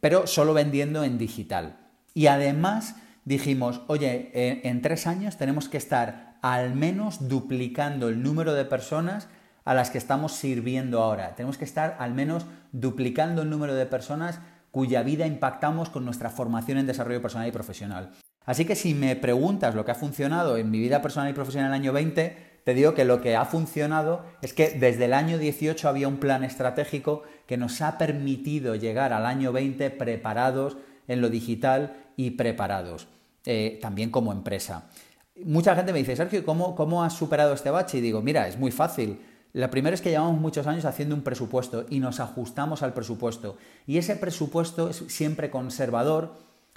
pero 0.00 0.26
solo 0.26 0.54
vendiendo 0.54 1.04
en 1.04 1.18
digital. 1.18 1.76
Y 2.14 2.28
además 2.28 2.96
dijimos, 3.24 3.82
oye, 3.88 4.30
eh, 4.34 4.60
en 4.64 4.82
tres 4.82 5.06
años 5.06 5.36
tenemos 5.36 5.68
que 5.68 5.76
estar 5.78 6.38
al 6.42 6.74
menos 6.74 7.28
duplicando 7.28 8.08
el 8.08 8.22
número 8.22 8.54
de 8.54 8.64
personas 8.64 9.28
a 9.64 9.74
las 9.74 9.90
que 9.90 9.98
estamos 9.98 10.32
sirviendo 10.32 11.02
ahora. 11.02 11.34
Tenemos 11.34 11.58
que 11.58 11.64
estar 11.64 11.96
al 11.98 12.14
menos 12.14 12.46
duplicando 12.70 13.42
el 13.42 13.50
número 13.50 13.74
de 13.74 13.84
personas 13.84 14.38
cuya 14.70 15.02
vida 15.02 15.26
impactamos 15.26 15.90
con 15.90 16.04
nuestra 16.04 16.30
formación 16.30 16.78
en 16.78 16.86
desarrollo 16.86 17.20
personal 17.20 17.48
y 17.48 17.52
profesional. 17.52 18.12
Así 18.46 18.64
que 18.64 18.76
si 18.76 18.94
me 18.94 19.16
preguntas 19.16 19.74
lo 19.74 19.84
que 19.84 19.90
ha 19.90 19.96
funcionado 19.96 20.56
en 20.56 20.70
mi 20.70 20.78
vida 20.78 21.02
personal 21.02 21.28
y 21.28 21.34
profesional 21.34 21.68
en 21.68 21.74
el 21.74 21.80
año 21.82 21.92
20, 21.92 22.60
te 22.64 22.74
digo 22.74 22.94
que 22.94 23.04
lo 23.04 23.20
que 23.20 23.36
ha 23.36 23.44
funcionado 23.44 24.24
es 24.40 24.54
que 24.54 24.70
desde 24.70 25.04
el 25.04 25.12
año 25.12 25.36
18 25.36 25.88
había 25.88 26.08
un 26.08 26.16
plan 26.16 26.44
estratégico 26.44 27.24
que 27.46 27.56
nos 27.56 27.82
ha 27.82 27.98
permitido 27.98 28.74
llegar 28.74 29.12
al 29.12 29.26
año 29.26 29.52
20 29.52 29.90
preparados 29.90 30.78
en 31.08 31.20
lo 31.20 31.28
digital 31.28 31.96
y 32.16 32.30
preparados, 32.30 33.08
eh, 33.44 33.78
también 33.82 34.10
como 34.10 34.32
empresa. 34.32 34.88
Mucha 35.44 35.76
gente 35.76 35.92
me 35.92 35.98
dice, 35.98 36.16
Sergio, 36.16 36.44
¿cómo, 36.44 36.74
¿cómo 36.74 37.04
has 37.04 37.12
superado 37.12 37.52
este 37.52 37.70
bache? 37.70 37.98
Y 37.98 38.00
digo, 38.00 38.22
mira, 38.22 38.48
es 38.48 38.58
muy 38.58 38.70
fácil 38.70 39.18
la 39.56 39.70
primera 39.70 39.94
es 39.94 40.02
que 40.02 40.10
llevamos 40.10 40.38
muchos 40.38 40.66
años 40.66 40.84
haciendo 40.84 41.14
un 41.14 41.22
presupuesto 41.22 41.86
y 41.88 41.98
nos 41.98 42.20
ajustamos 42.20 42.82
al 42.82 42.92
presupuesto. 42.92 43.56
Y 43.86 43.96
ese 43.96 44.14
presupuesto 44.16 44.90
es 44.90 45.04
siempre 45.08 45.48
conservador 45.48 46.34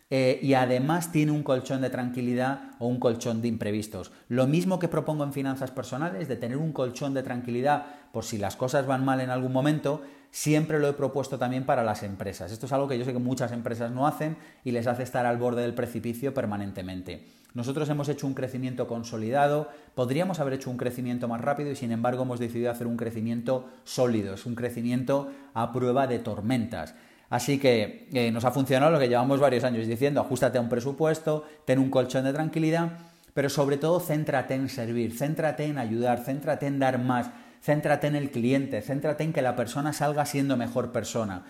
eh, 0.10 0.39
y 0.42 0.56
además 0.56 1.12
tiene 1.12 1.32
un 1.32 1.44
colchón 1.44 1.82
de 1.82 1.89
tranquilidad 1.89 2.72
o 2.80 2.88
un 2.88 3.00
colchón 3.00 3.42
de 3.42 3.48
imprevistos. 3.48 4.12
Lo 4.28 4.48
mismo 4.48 4.80
que 4.80 4.88
propongo 4.88 5.24
en 5.24 5.34
finanzas 5.34 5.72
personales, 5.72 6.28
de 6.28 6.36
tener 6.36 6.58
un 6.58 6.74
colchón 6.74 7.13
de 7.13 7.24
tranquilidad 7.24 7.86
por 8.12 8.24
si 8.24 8.38
las 8.38 8.56
cosas 8.56 8.88
van 8.88 9.06
mal 9.06 9.22
en 9.22 9.30
algún 9.30 9.54
momento, 9.54 10.01
siempre 10.32 10.80
lo 10.80 10.88
he 10.88 10.94
propuesto 10.94 11.38
también 11.38 11.66
para 11.66 11.84
las 11.84 12.01
empresas. 12.01 12.51
Esto 12.51 12.66
es 12.66 12.72
algo 12.72 12.88
que 12.88 12.98
yo 12.98 13.06
sé 13.06 13.13
que 13.13 13.20
muchas 13.20 13.51
empresas 13.51 13.92
no 13.92 14.08
hacen 14.08 14.38
y 14.63 14.72
les 14.72 14.88
hace 14.88 15.04
estar 15.04 15.25
al 15.25 15.38
borde 15.38 15.62
del 15.62 15.75
precipicio 15.75 16.34
permanentemente. 16.34 17.28
Nosotros 17.54 17.89
hemos 17.89 18.10
hecho 18.10 18.28
un 18.28 18.36
crecimiento 18.36 18.88
consolidado, 18.88 19.70
podríamos 19.96 20.39
haber 20.39 20.54
hecho 20.54 20.70
un 20.70 20.78
crecimiento 20.78 21.28
más 21.28 21.42
rápido 21.42 21.72
y 21.72 21.75
sin 21.75 21.92
embargo 21.92 22.24
hemos 22.24 22.39
decidido 22.39 22.70
hacer 22.70 22.86
un 22.86 22.98
crecimiento 22.98 23.68
sólido, 23.84 24.36
es 24.36 24.46
un 24.46 24.54
crecimiento 24.54 25.32
a 25.56 25.72
prueba 25.72 26.06
de 26.06 26.20
tormentas. 26.20 26.94
Así 27.30 27.60
que 27.60 28.08
eh, 28.12 28.32
nos 28.32 28.46
ha 28.46 28.52
funcionado 28.52 28.92
lo 28.92 29.00
que 29.00 29.08
llevamos 29.08 29.40
varios 29.40 29.64
años 29.64 29.88
diciendo, 29.88 30.22
ajustate 30.22 30.58
a 30.58 30.62
un 30.62 30.70
presupuesto, 30.70 31.46
ten 31.66 31.80
un 31.80 31.92
colchón 31.92 32.24
de 32.24 32.34
tranquilidad, 32.34 32.98
pero 33.34 33.50
sobre 33.50 33.78
todo 33.78 34.00
céntrate 34.00 34.56
en 34.56 34.68
servir, 34.68 35.16
céntrate 35.16 35.66
en 35.66 35.78
ayudar, 35.78 36.24
céntrate 36.24 36.66
en 36.66 36.80
dar 36.80 37.00
más, 37.00 37.30
céntrate 37.62 38.08
en 38.08 38.16
el 38.16 38.32
cliente, 38.32 38.82
céntrate 38.82 39.24
en 39.24 39.34
que 39.34 39.44
la 39.44 39.56
persona 39.56 39.94
salga 39.94 40.26
siendo 40.26 40.58
mejor 40.58 40.92
persona. 40.92 41.46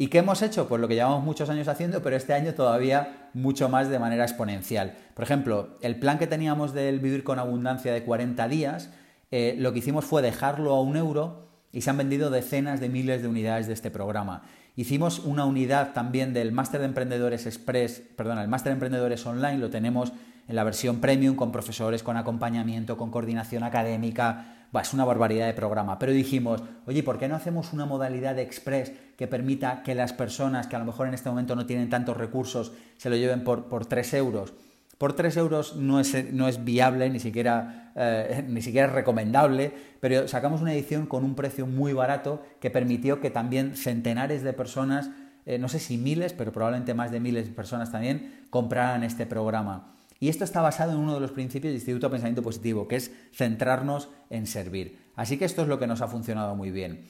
¿Y 0.00 0.06
qué 0.06 0.18
hemos 0.18 0.42
hecho? 0.42 0.68
Pues 0.68 0.80
lo 0.80 0.86
que 0.86 0.94
llevamos 0.94 1.24
muchos 1.24 1.50
años 1.50 1.66
haciendo, 1.66 2.02
pero 2.02 2.16
este 2.16 2.32
año 2.32 2.54
todavía 2.54 3.30
mucho 3.34 3.68
más 3.68 3.88
de 3.90 3.98
manera 3.98 4.22
exponencial. 4.22 4.94
Por 5.14 5.24
ejemplo, 5.24 5.76
el 5.82 5.98
plan 5.98 6.18
que 6.18 6.28
teníamos 6.28 6.72
del 6.72 7.00
vivir 7.00 7.24
con 7.24 7.40
abundancia 7.40 7.92
de 7.92 8.04
40 8.04 8.46
días, 8.46 8.90
eh, 9.32 9.56
lo 9.58 9.72
que 9.72 9.80
hicimos 9.80 10.04
fue 10.04 10.22
dejarlo 10.22 10.72
a 10.72 10.80
un 10.80 10.96
euro 10.96 11.48
y 11.72 11.82
se 11.82 11.90
han 11.90 11.98
vendido 11.98 12.30
decenas 12.30 12.80
de 12.80 12.88
miles 12.88 13.22
de 13.22 13.28
unidades 13.28 13.66
de 13.66 13.72
este 13.72 13.90
programa. 13.90 14.44
Hicimos 14.78 15.18
una 15.18 15.44
unidad 15.44 15.92
también 15.92 16.32
del 16.32 16.52
Máster 16.52 16.78
de 16.78 16.86
Emprendedores 16.86 17.46
Express, 17.46 18.00
perdón, 18.14 18.38
el 18.38 18.46
Máster 18.46 18.70
de 18.70 18.74
Emprendedores 18.74 19.26
Online, 19.26 19.58
lo 19.58 19.70
tenemos 19.70 20.12
en 20.46 20.54
la 20.54 20.62
versión 20.62 21.00
premium 21.00 21.34
con 21.34 21.50
profesores, 21.50 22.04
con 22.04 22.16
acompañamiento, 22.16 22.96
con 22.96 23.10
coordinación 23.10 23.64
académica. 23.64 24.68
es 24.80 24.94
una 24.94 25.04
barbaridad 25.04 25.46
de 25.46 25.52
programa. 25.52 25.98
Pero 25.98 26.12
dijimos, 26.12 26.62
oye, 26.86 27.02
¿por 27.02 27.18
qué 27.18 27.26
no 27.26 27.34
hacemos 27.34 27.72
una 27.72 27.86
modalidad 27.86 28.36
de 28.36 28.42
express 28.42 28.92
que 29.16 29.26
permita 29.26 29.82
que 29.82 29.96
las 29.96 30.12
personas 30.12 30.68
que 30.68 30.76
a 30.76 30.78
lo 30.78 30.84
mejor 30.84 31.08
en 31.08 31.14
este 31.14 31.28
momento 31.28 31.56
no 31.56 31.66
tienen 31.66 31.90
tantos 31.90 32.16
recursos 32.16 32.70
se 32.98 33.10
lo 33.10 33.16
lleven 33.16 33.42
por, 33.42 33.64
por 33.64 33.84
3 33.84 34.14
euros? 34.14 34.52
Por 34.98 35.12
3 35.12 35.36
euros 35.36 35.76
no 35.76 36.00
es, 36.00 36.32
no 36.32 36.48
es 36.48 36.64
viable, 36.64 37.08
ni 37.08 37.20
siquiera, 37.20 37.92
eh, 37.94 38.44
ni 38.48 38.60
siquiera 38.60 38.88
es 38.88 38.92
recomendable, 38.92 39.72
pero 40.00 40.26
sacamos 40.26 40.60
una 40.60 40.74
edición 40.74 41.06
con 41.06 41.24
un 41.24 41.36
precio 41.36 41.66
muy 41.66 41.92
barato 41.92 42.42
que 42.60 42.70
permitió 42.70 43.20
que 43.20 43.30
también 43.30 43.76
centenares 43.76 44.42
de 44.42 44.52
personas, 44.52 45.10
eh, 45.46 45.58
no 45.58 45.68
sé 45.68 45.78
si 45.78 45.96
miles, 45.96 46.32
pero 46.32 46.52
probablemente 46.52 46.94
más 46.94 47.12
de 47.12 47.20
miles 47.20 47.46
de 47.46 47.54
personas 47.54 47.92
también, 47.92 48.46
compraran 48.50 49.04
este 49.04 49.24
programa. 49.24 49.94
Y 50.20 50.28
esto 50.28 50.42
está 50.42 50.60
basado 50.60 50.92
en 50.92 50.98
uno 50.98 51.14
de 51.14 51.20
los 51.20 51.30
principios 51.30 51.70
del 51.70 51.76
Instituto 51.76 52.08
de 52.08 52.10
Pensamiento 52.10 52.42
Positivo, 52.42 52.88
que 52.88 52.96
es 52.96 53.12
centrarnos 53.32 54.08
en 54.30 54.48
servir. 54.48 54.98
Así 55.14 55.36
que 55.36 55.44
esto 55.44 55.62
es 55.62 55.68
lo 55.68 55.78
que 55.78 55.86
nos 55.86 56.00
ha 56.00 56.08
funcionado 56.08 56.56
muy 56.56 56.72
bien. 56.72 57.04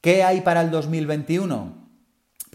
¿Qué 0.00 0.22
hay 0.22 0.40
para 0.40 0.62
el 0.62 0.70
2021? 0.70 1.85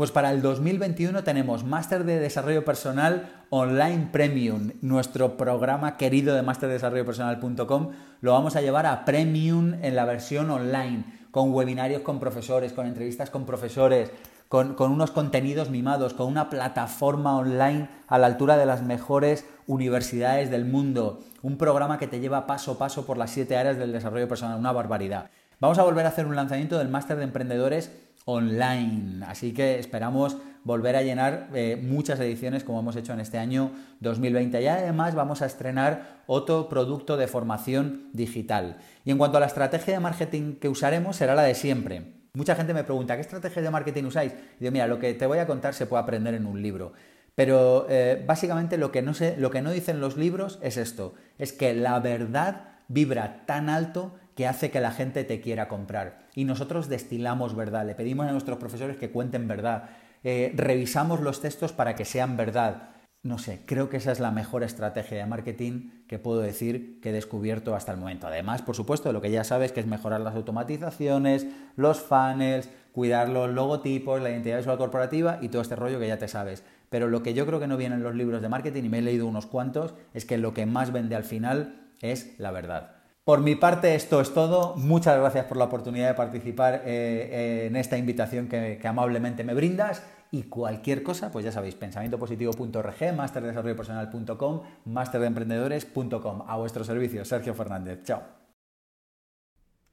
Pues 0.02 0.10
para 0.10 0.32
el 0.32 0.42
2021 0.42 1.24
tenemos 1.24 1.64
Máster 1.64 2.06
de 2.06 2.18
Desarrollo 2.18 2.66
Personal 2.66 3.44
Online 3.52 4.10
Premium. 4.12 4.72
Nuestro 4.82 5.38
programa 5.38 5.96
querido 5.96 6.34
de 6.34 6.42
masterdesarrollopersonal.com 6.42 7.92
lo 8.22 8.32
vamos 8.32 8.56
a 8.56 8.62
llevar 8.62 8.88
a 8.88 9.06
Premium 9.06 9.76
en 9.84 9.96
la 9.96 10.06
versión 10.06 10.50
online, 10.50 11.06
con 11.30 11.54
webinarios 11.54 12.02
con 12.02 12.20
profesores, 12.20 12.74
con 12.74 12.88
entrevistas 12.88 13.30
con 13.30 13.46
profesores, 13.46 14.12
con, 14.48 14.74
con, 14.74 14.92
unos 14.92 15.12
contenidos 15.12 15.70
mimados, 15.70 16.16
con 16.16 16.26
una 16.26 16.50
plataforma 16.50 17.38
online 17.38 17.88
a 18.08 18.18
la 18.18 18.26
altura 18.26 18.58
de 18.58 18.66
las 18.66 18.82
mejores 18.82 19.46
universidades 19.68 20.50
del 20.50 20.66
mundo. 20.66 21.20
Un 21.44 21.60
programa 21.60 22.00
que 22.00 22.08
te 22.08 22.20
lleva 22.20 22.48
paso 22.48 22.72
a 22.72 22.78
paso 22.80 23.06
por 23.06 23.20
las 23.20 23.30
siete 23.30 23.56
áreas 23.56 23.78
del 23.78 23.92
desarrollo 23.92 24.28
personal, 24.28 24.58
una 24.58 24.72
barbaridad. 24.72 25.30
Vamos 25.60 25.78
a 25.78 25.84
volver 25.84 26.08
a 26.08 26.10
hacer 26.10 26.26
un 26.26 26.36
lanzamiento 26.36 26.80
del 26.80 26.90
Máster 26.90 27.18
de 27.18 27.24
Emprendedores 27.26 27.92
online. 28.32 29.26
Así 29.26 29.54
que 29.54 29.80
esperamos 29.80 30.38
volver 30.64 30.96
a 30.96 31.02
llenar 31.02 31.50
eh, 31.54 31.80
muchas 31.82 32.20
ediciones 32.20 32.64
como 32.64 32.80
hemos 32.80 32.96
hecho 32.96 33.14
en 33.14 33.20
este 33.20 33.38
año 33.38 33.72
2020. 34.00 34.62
Y 34.62 34.68
además 34.68 35.16
vamos 35.16 35.42
a 35.42 35.46
estrenar 35.46 36.22
otro 36.28 36.70
producto 36.70 37.18
de 37.18 37.28
formación 37.28 38.10
digital. 38.14 38.78
Y 39.06 39.12
en 39.12 39.18
cuanto 39.18 39.38
a 39.38 39.40
la 39.40 39.48
estrategia 39.48 39.94
de 39.94 40.00
marketing 40.00 40.56
que 40.56 40.70
usaremos, 40.70 41.16
será 41.16 41.36
la 41.36 41.44
de 41.44 41.56
siempre. 41.56 42.22
Mucha 42.34 42.56
gente 42.56 42.74
me 42.74 42.84
pregunta, 42.84 43.16
¿qué 43.16 43.22
estrategia 43.22 43.62
de 43.62 43.70
marketing 43.70 44.06
usáis? 44.06 44.34
Y 44.34 44.62
digo, 44.62 44.72
mira, 44.72 44.88
lo 44.88 45.00
que 45.00 45.14
te 45.14 45.26
voy 45.26 45.40
a 45.40 45.48
contar 45.48 45.74
se 45.74 45.86
puede 45.86 46.04
aprender 46.04 46.34
en 46.34 46.46
un 46.46 46.62
libro. 46.62 46.94
Pero 47.36 47.88
eh, 47.90 48.24
básicamente 48.26 48.78
lo 48.78 48.92
que, 48.92 49.02
no 49.02 49.14
lo 49.38 49.52
que 49.52 49.62
no 49.62 49.72
dicen 49.72 50.00
los 50.00 50.18
libros 50.18 50.60
es 50.62 50.78
esto, 50.78 51.14
es 51.38 51.54
que 51.54 51.74
la 51.74 52.00
verdad 52.00 52.72
vibra 52.88 53.46
tan 53.46 53.70
alto 53.70 54.14
que 54.42 54.48
hace 54.48 54.72
que 54.72 54.80
la 54.80 54.90
gente 54.90 55.24
te 55.24 55.40
quiera 55.40 55.68
comprar. 55.68 56.26
Y 56.34 56.46
nosotros 56.46 56.90
destilamos 56.90 57.56
verdad, 57.56 57.86
le 57.86 57.94
pedimos 57.94 58.26
a 58.26 58.32
nuestros 58.32 58.58
profesores 58.58 58.98
que 58.98 59.12
cuenten 59.12 59.48
verdad, 59.48 59.92
eh, 60.24 60.52
revisamos 60.56 61.22
los 61.22 61.42
textos 61.42 61.74
para 61.74 61.94
que 61.94 62.06
sean 62.06 62.38
verdad. 62.38 62.90
No 63.22 63.38
sé, 63.38 63.62
creo 63.68 63.88
que 63.88 63.98
esa 63.98 64.12
es 64.12 64.20
la 64.20 64.32
mejor 64.32 64.64
estrategia 64.64 65.20
de 65.20 65.28
marketing 65.28 65.92
que 66.08 66.18
puedo 66.18 66.42
decir 66.42 67.00
que 67.02 67.10
he 67.10 67.14
descubierto 67.14 67.76
hasta 67.76 67.92
el 67.92 68.00
momento. 68.00 68.26
Además, 68.26 68.64
por 68.64 68.76
supuesto, 68.76 69.14
lo 69.14 69.22
que 69.22 69.30
ya 69.30 69.44
sabes 69.44 69.72
que 69.72 69.80
es 69.80 69.86
mejorar 69.86 70.22
las 70.22 70.34
automatizaciones, 70.34 71.46
los 71.76 72.02
funnels, 72.02 72.68
cuidar 72.94 73.30
los 73.30 73.48
logotipos, 73.52 74.24
la 74.24 74.32
identidad 74.32 74.58
visual 74.58 74.80
corporativa 74.80 75.38
y 75.40 75.50
todo 75.50 75.62
este 75.62 75.76
rollo 75.76 76.00
que 76.00 76.08
ya 76.08 76.18
te 76.18 76.28
sabes. 76.28 76.64
Pero 76.90 77.10
lo 77.10 77.22
que 77.22 77.36
yo 77.36 77.46
creo 77.46 77.60
que 77.60 77.68
no 77.68 77.78
viene 77.78 77.94
en 77.94 78.02
los 78.02 78.16
libros 78.16 78.42
de 78.42 78.50
marketing, 78.50 78.86
y 78.86 78.90
me 78.90 78.98
he 78.98 79.04
leído 79.04 79.28
unos 79.28 79.46
cuantos, 79.46 79.94
es 80.16 80.26
que 80.26 80.40
lo 80.40 80.56
que 80.56 80.66
más 80.66 80.92
vende 80.92 81.16
al 81.16 81.26
final 81.26 81.92
es 82.02 82.40
la 82.40 82.50
verdad. 82.50 83.01
Por 83.24 83.42
mi 83.42 83.56
parte, 83.56 83.94
esto 83.94 84.20
es 84.20 84.34
todo. 84.34 84.76
Muchas 84.78 85.18
gracias 85.18 85.46
por 85.46 85.58
la 85.58 85.66
oportunidad 85.66 86.08
de 86.08 86.14
participar 86.16 86.82
eh, 86.86 87.68
en 87.68 87.76
esta 87.76 87.98
invitación 87.98 88.48
que, 88.48 88.80
amablemente 88.84 89.44
me 89.44 89.54
brindas. 89.54 90.04
Y 90.32 90.44
cualquier 90.44 91.04
cosa, 91.04 91.32
pues 91.32 91.46
ya 91.46 91.52
sabéis, 91.52 91.76
pensamientopositivo.org, 91.76 93.14
masterdesarrollopersonal.com, 93.16 94.62
masterdeemprendedores.com. 94.86 96.44
A 96.48 96.58
vuestro 96.58 96.84
servicio, 96.84 97.24
Sergio 97.24 97.54
Fernández. 97.54 98.04
Chao. 98.04 98.24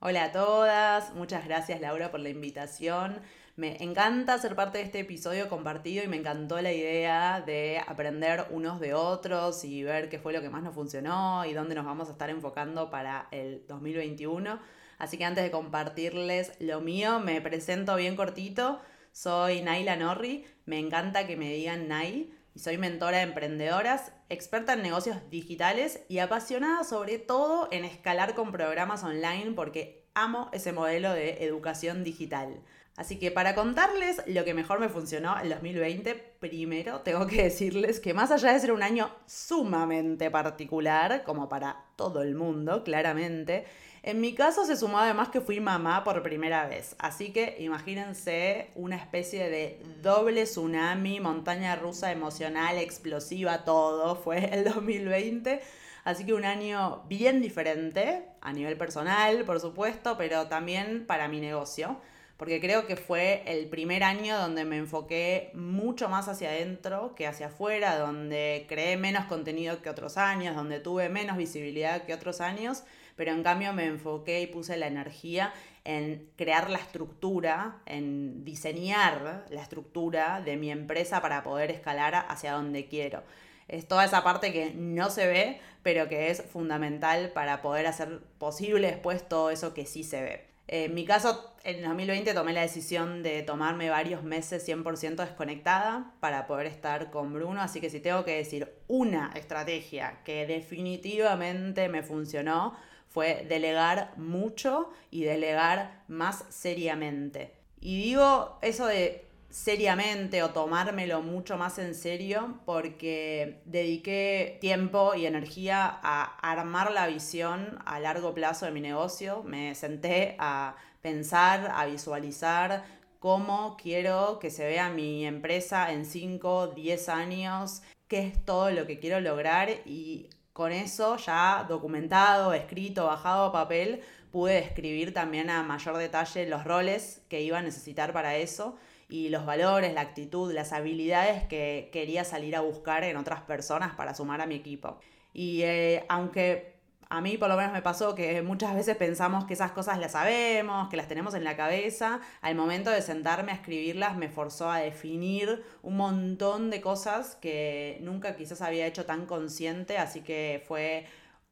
Hola 0.00 0.26
a 0.26 0.32
todas, 0.32 1.12
muchas 1.14 1.44
gracias 1.44 1.80
Laura 1.80 2.12
por 2.12 2.20
la 2.20 2.28
invitación. 2.28 3.20
Me 3.58 3.76
encanta 3.82 4.38
ser 4.38 4.54
parte 4.54 4.78
de 4.78 4.84
este 4.84 5.00
episodio 5.00 5.48
compartido 5.48 6.04
y 6.04 6.06
me 6.06 6.16
encantó 6.16 6.60
la 6.60 6.72
idea 6.72 7.40
de 7.40 7.82
aprender 7.84 8.46
unos 8.50 8.78
de 8.78 8.94
otros 8.94 9.64
y 9.64 9.82
ver 9.82 10.08
qué 10.08 10.20
fue 10.20 10.32
lo 10.32 10.40
que 10.40 10.48
más 10.48 10.62
nos 10.62 10.76
funcionó 10.76 11.44
y 11.44 11.54
dónde 11.54 11.74
nos 11.74 11.84
vamos 11.84 12.08
a 12.08 12.12
estar 12.12 12.30
enfocando 12.30 12.88
para 12.88 13.26
el 13.32 13.66
2021. 13.66 14.60
Así 14.98 15.18
que 15.18 15.24
antes 15.24 15.42
de 15.42 15.50
compartirles 15.50 16.52
lo 16.60 16.80
mío, 16.80 17.18
me 17.18 17.40
presento 17.40 17.96
bien 17.96 18.14
cortito. 18.14 18.80
Soy 19.10 19.60
Naila 19.60 19.96
Norri, 19.96 20.46
me 20.64 20.78
encanta 20.78 21.26
que 21.26 21.36
me 21.36 21.52
digan 21.52 21.88
Nay 21.88 22.32
y 22.54 22.60
soy 22.60 22.78
mentora 22.78 23.16
de 23.16 23.24
emprendedoras, 23.24 24.12
experta 24.28 24.74
en 24.74 24.82
negocios 24.82 25.16
digitales 25.30 26.04
y 26.08 26.20
apasionada 26.20 26.84
sobre 26.84 27.18
todo 27.18 27.66
en 27.72 27.84
escalar 27.84 28.36
con 28.36 28.52
programas 28.52 29.02
online 29.02 29.50
porque 29.56 30.06
amo 30.14 30.48
ese 30.52 30.70
modelo 30.70 31.12
de 31.12 31.42
educación 31.42 32.04
digital. 32.04 32.62
Así 32.98 33.16
que 33.16 33.30
para 33.30 33.54
contarles 33.54 34.20
lo 34.26 34.44
que 34.44 34.54
mejor 34.54 34.80
me 34.80 34.88
funcionó 34.88 35.38
en 35.40 35.50
2020, 35.50 36.16
primero 36.40 37.02
tengo 37.02 37.28
que 37.28 37.44
decirles 37.44 38.00
que 38.00 38.12
más 38.12 38.32
allá 38.32 38.52
de 38.52 38.58
ser 38.58 38.72
un 38.72 38.82
año 38.82 39.08
sumamente 39.24 40.32
particular, 40.32 41.22
como 41.22 41.48
para 41.48 41.84
todo 41.94 42.22
el 42.22 42.34
mundo, 42.34 42.82
claramente, 42.82 43.66
en 44.02 44.20
mi 44.20 44.34
caso 44.34 44.64
se 44.64 44.76
sumó 44.76 44.98
además 44.98 45.28
que 45.28 45.40
fui 45.40 45.60
mamá 45.60 46.02
por 46.02 46.24
primera 46.24 46.66
vez. 46.66 46.96
Así 46.98 47.32
que 47.32 47.54
imagínense 47.60 48.72
una 48.74 48.96
especie 48.96 49.48
de 49.48 49.80
doble 50.02 50.42
tsunami, 50.42 51.20
montaña 51.20 51.76
rusa 51.76 52.10
emocional, 52.10 52.78
explosiva, 52.78 53.64
todo 53.64 54.16
fue 54.16 54.52
el 54.52 54.64
2020. 54.64 55.60
Así 56.02 56.26
que 56.26 56.34
un 56.34 56.44
año 56.44 57.04
bien 57.06 57.40
diferente 57.40 58.24
a 58.40 58.52
nivel 58.52 58.76
personal, 58.76 59.44
por 59.44 59.60
supuesto, 59.60 60.16
pero 60.18 60.48
también 60.48 61.06
para 61.06 61.28
mi 61.28 61.38
negocio 61.38 62.00
porque 62.38 62.60
creo 62.60 62.86
que 62.86 62.94
fue 62.94 63.42
el 63.46 63.66
primer 63.66 64.04
año 64.04 64.38
donde 64.38 64.64
me 64.64 64.78
enfoqué 64.78 65.50
mucho 65.54 66.08
más 66.08 66.28
hacia 66.28 66.50
adentro 66.50 67.16
que 67.16 67.26
hacia 67.26 67.48
afuera, 67.48 67.98
donde 67.98 68.64
creé 68.68 68.96
menos 68.96 69.24
contenido 69.24 69.82
que 69.82 69.90
otros 69.90 70.16
años, 70.16 70.54
donde 70.54 70.78
tuve 70.78 71.08
menos 71.08 71.36
visibilidad 71.36 72.04
que 72.04 72.14
otros 72.14 72.40
años, 72.40 72.84
pero 73.16 73.32
en 73.32 73.42
cambio 73.42 73.72
me 73.72 73.86
enfoqué 73.86 74.40
y 74.40 74.46
puse 74.46 74.76
la 74.76 74.86
energía 74.86 75.52
en 75.84 76.30
crear 76.36 76.70
la 76.70 76.78
estructura, 76.78 77.78
en 77.86 78.44
diseñar 78.44 79.44
la 79.50 79.60
estructura 79.60 80.40
de 80.40 80.56
mi 80.56 80.70
empresa 80.70 81.20
para 81.20 81.42
poder 81.42 81.72
escalar 81.72 82.14
hacia 82.28 82.52
donde 82.52 82.86
quiero. 82.86 83.24
Es 83.66 83.88
toda 83.88 84.04
esa 84.04 84.22
parte 84.22 84.52
que 84.52 84.72
no 84.74 85.10
se 85.10 85.26
ve, 85.26 85.60
pero 85.82 86.08
que 86.08 86.30
es 86.30 86.42
fundamental 86.42 87.32
para 87.32 87.62
poder 87.62 87.88
hacer 87.88 88.20
posible 88.38 88.86
después 88.92 89.28
todo 89.28 89.50
eso 89.50 89.74
que 89.74 89.86
sí 89.86 90.04
se 90.04 90.22
ve. 90.22 90.57
En 90.70 90.92
mi 90.92 91.06
caso, 91.06 91.54
en 91.64 91.82
2020 91.82 92.34
tomé 92.34 92.52
la 92.52 92.60
decisión 92.60 93.22
de 93.22 93.42
tomarme 93.42 93.88
varios 93.88 94.22
meses 94.22 94.68
100% 94.68 95.16
desconectada 95.16 96.12
para 96.20 96.46
poder 96.46 96.66
estar 96.66 97.10
con 97.10 97.32
Bruno, 97.32 97.62
así 97.62 97.80
que 97.80 97.88
si 97.88 98.00
tengo 98.00 98.22
que 98.24 98.36
decir 98.36 98.70
una 98.86 99.32
estrategia 99.34 100.20
que 100.24 100.46
definitivamente 100.46 101.88
me 101.88 102.02
funcionó, 102.02 102.76
fue 103.08 103.46
delegar 103.48 104.12
mucho 104.18 104.90
y 105.10 105.24
delegar 105.24 106.04
más 106.06 106.44
seriamente. 106.50 107.54
Y 107.80 108.02
digo 108.02 108.58
eso 108.60 108.86
de 108.86 109.27
seriamente 109.50 110.42
o 110.42 110.50
tomármelo 110.50 111.22
mucho 111.22 111.56
más 111.56 111.78
en 111.78 111.94
serio 111.94 112.60
porque 112.66 113.62
dediqué 113.64 114.58
tiempo 114.60 115.14
y 115.14 115.26
energía 115.26 115.98
a 116.02 116.24
armar 116.40 116.92
la 116.92 117.06
visión 117.06 117.78
a 117.86 117.98
largo 117.98 118.34
plazo 118.34 118.66
de 118.66 118.72
mi 118.72 118.80
negocio. 118.80 119.42
Me 119.44 119.74
senté 119.74 120.36
a 120.38 120.76
pensar, 121.00 121.72
a 121.74 121.86
visualizar 121.86 122.84
cómo 123.18 123.76
quiero 123.80 124.38
que 124.38 124.50
se 124.50 124.66
vea 124.66 124.90
mi 124.90 125.26
empresa 125.26 125.92
en 125.92 126.04
5, 126.04 126.68
10 126.68 127.08
años, 127.08 127.82
qué 128.06 128.26
es 128.26 128.44
todo 128.44 128.70
lo 128.70 128.86
que 128.86 128.98
quiero 128.98 129.20
lograr 129.20 129.70
y 129.86 130.28
con 130.52 130.72
eso 130.72 131.16
ya 131.16 131.64
documentado, 131.68 132.52
escrito, 132.52 133.06
bajado 133.06 133.46
a 133.46 133.52
papel, 133.52 134.02
pude 134.30 134.54
describir 134.54 135.14
también 135.14 135.50
a 135.50 135.62
mayor 135.62 135.96
detalle 135.96 136.46
los 136.48 136.64
roles 136.64 137.22
que 137.28 137.40
iba 137.40 137.58
a 137.58 137.62
necesitar 137.62 138.12
para 138.12 138.36
eso 138.36 138.76
y 139.08 139.30
los 139.30 139.46
valores, 139.46 139.94
la 139.94 140.02
actitud, 140.02 140.52
las 140.52 140.72
habilidades 140.72 141.44
que 141.44 141.88
quería 141.92 142.24
salir 142.24 142.54
a 142.56 142.60
buscar 142.60 143.04
en 143.04 143.16
otras 143.16 143.40
personas 143.42 143.94
para 143.94 144.14
sumar 144.14 144.40
a 144.40 144.46
mi 144.46 144.54
equipo. 144.56 144.98
Y 145.32 145.62
eh, 145.62 146.04
aunque 146.08 146.78
A 147.10 147.22
mí 147.22 147.38
por 147.38 147.48
lo 147.48 147.56
menos 147.56 147.72
me 147.72 147.80
pasó 147.80 148.14
que 148.14 148.42
muchas 148.42 148.74
veces 148.74 148.94
pensamos 148.96 149.46
que 149.46 149.54
esas 149.54 149.72
cosas 149.72 149.98
las 149.98 150.12
sabemos, 150.12 150.90
que 150.90 150.96
las 150.98 151.08
tenemos 151.08 151.32
en 151.34 151.42
la 151.42 151.56
cabeza. 151.56 152.20
Al 152.42 152.54
momento 152.54 152.90
de 152.90 153.00
sentarme 153.00 153.52
a 153.52 153.54
escribirlas 153.54 154.14
me 154.16 154.28
forzó 154.28 154.70
a 154.70 154.78
definir 154.80 155.64
un 155.82 155.96
montón 155.96 156.68
de 156.68 156.82
cosas 156.82 157.34
que 157.36 157.98
nunca 158.02 158.36
quizás 158.36 158.60
había 158.60 158.86
hecho 158.86 159.06
tan 159.06 159.24
consciente, 159.24 159.96
así 159.96 160.20
que 160.20 160.62
fue 160.68 161.06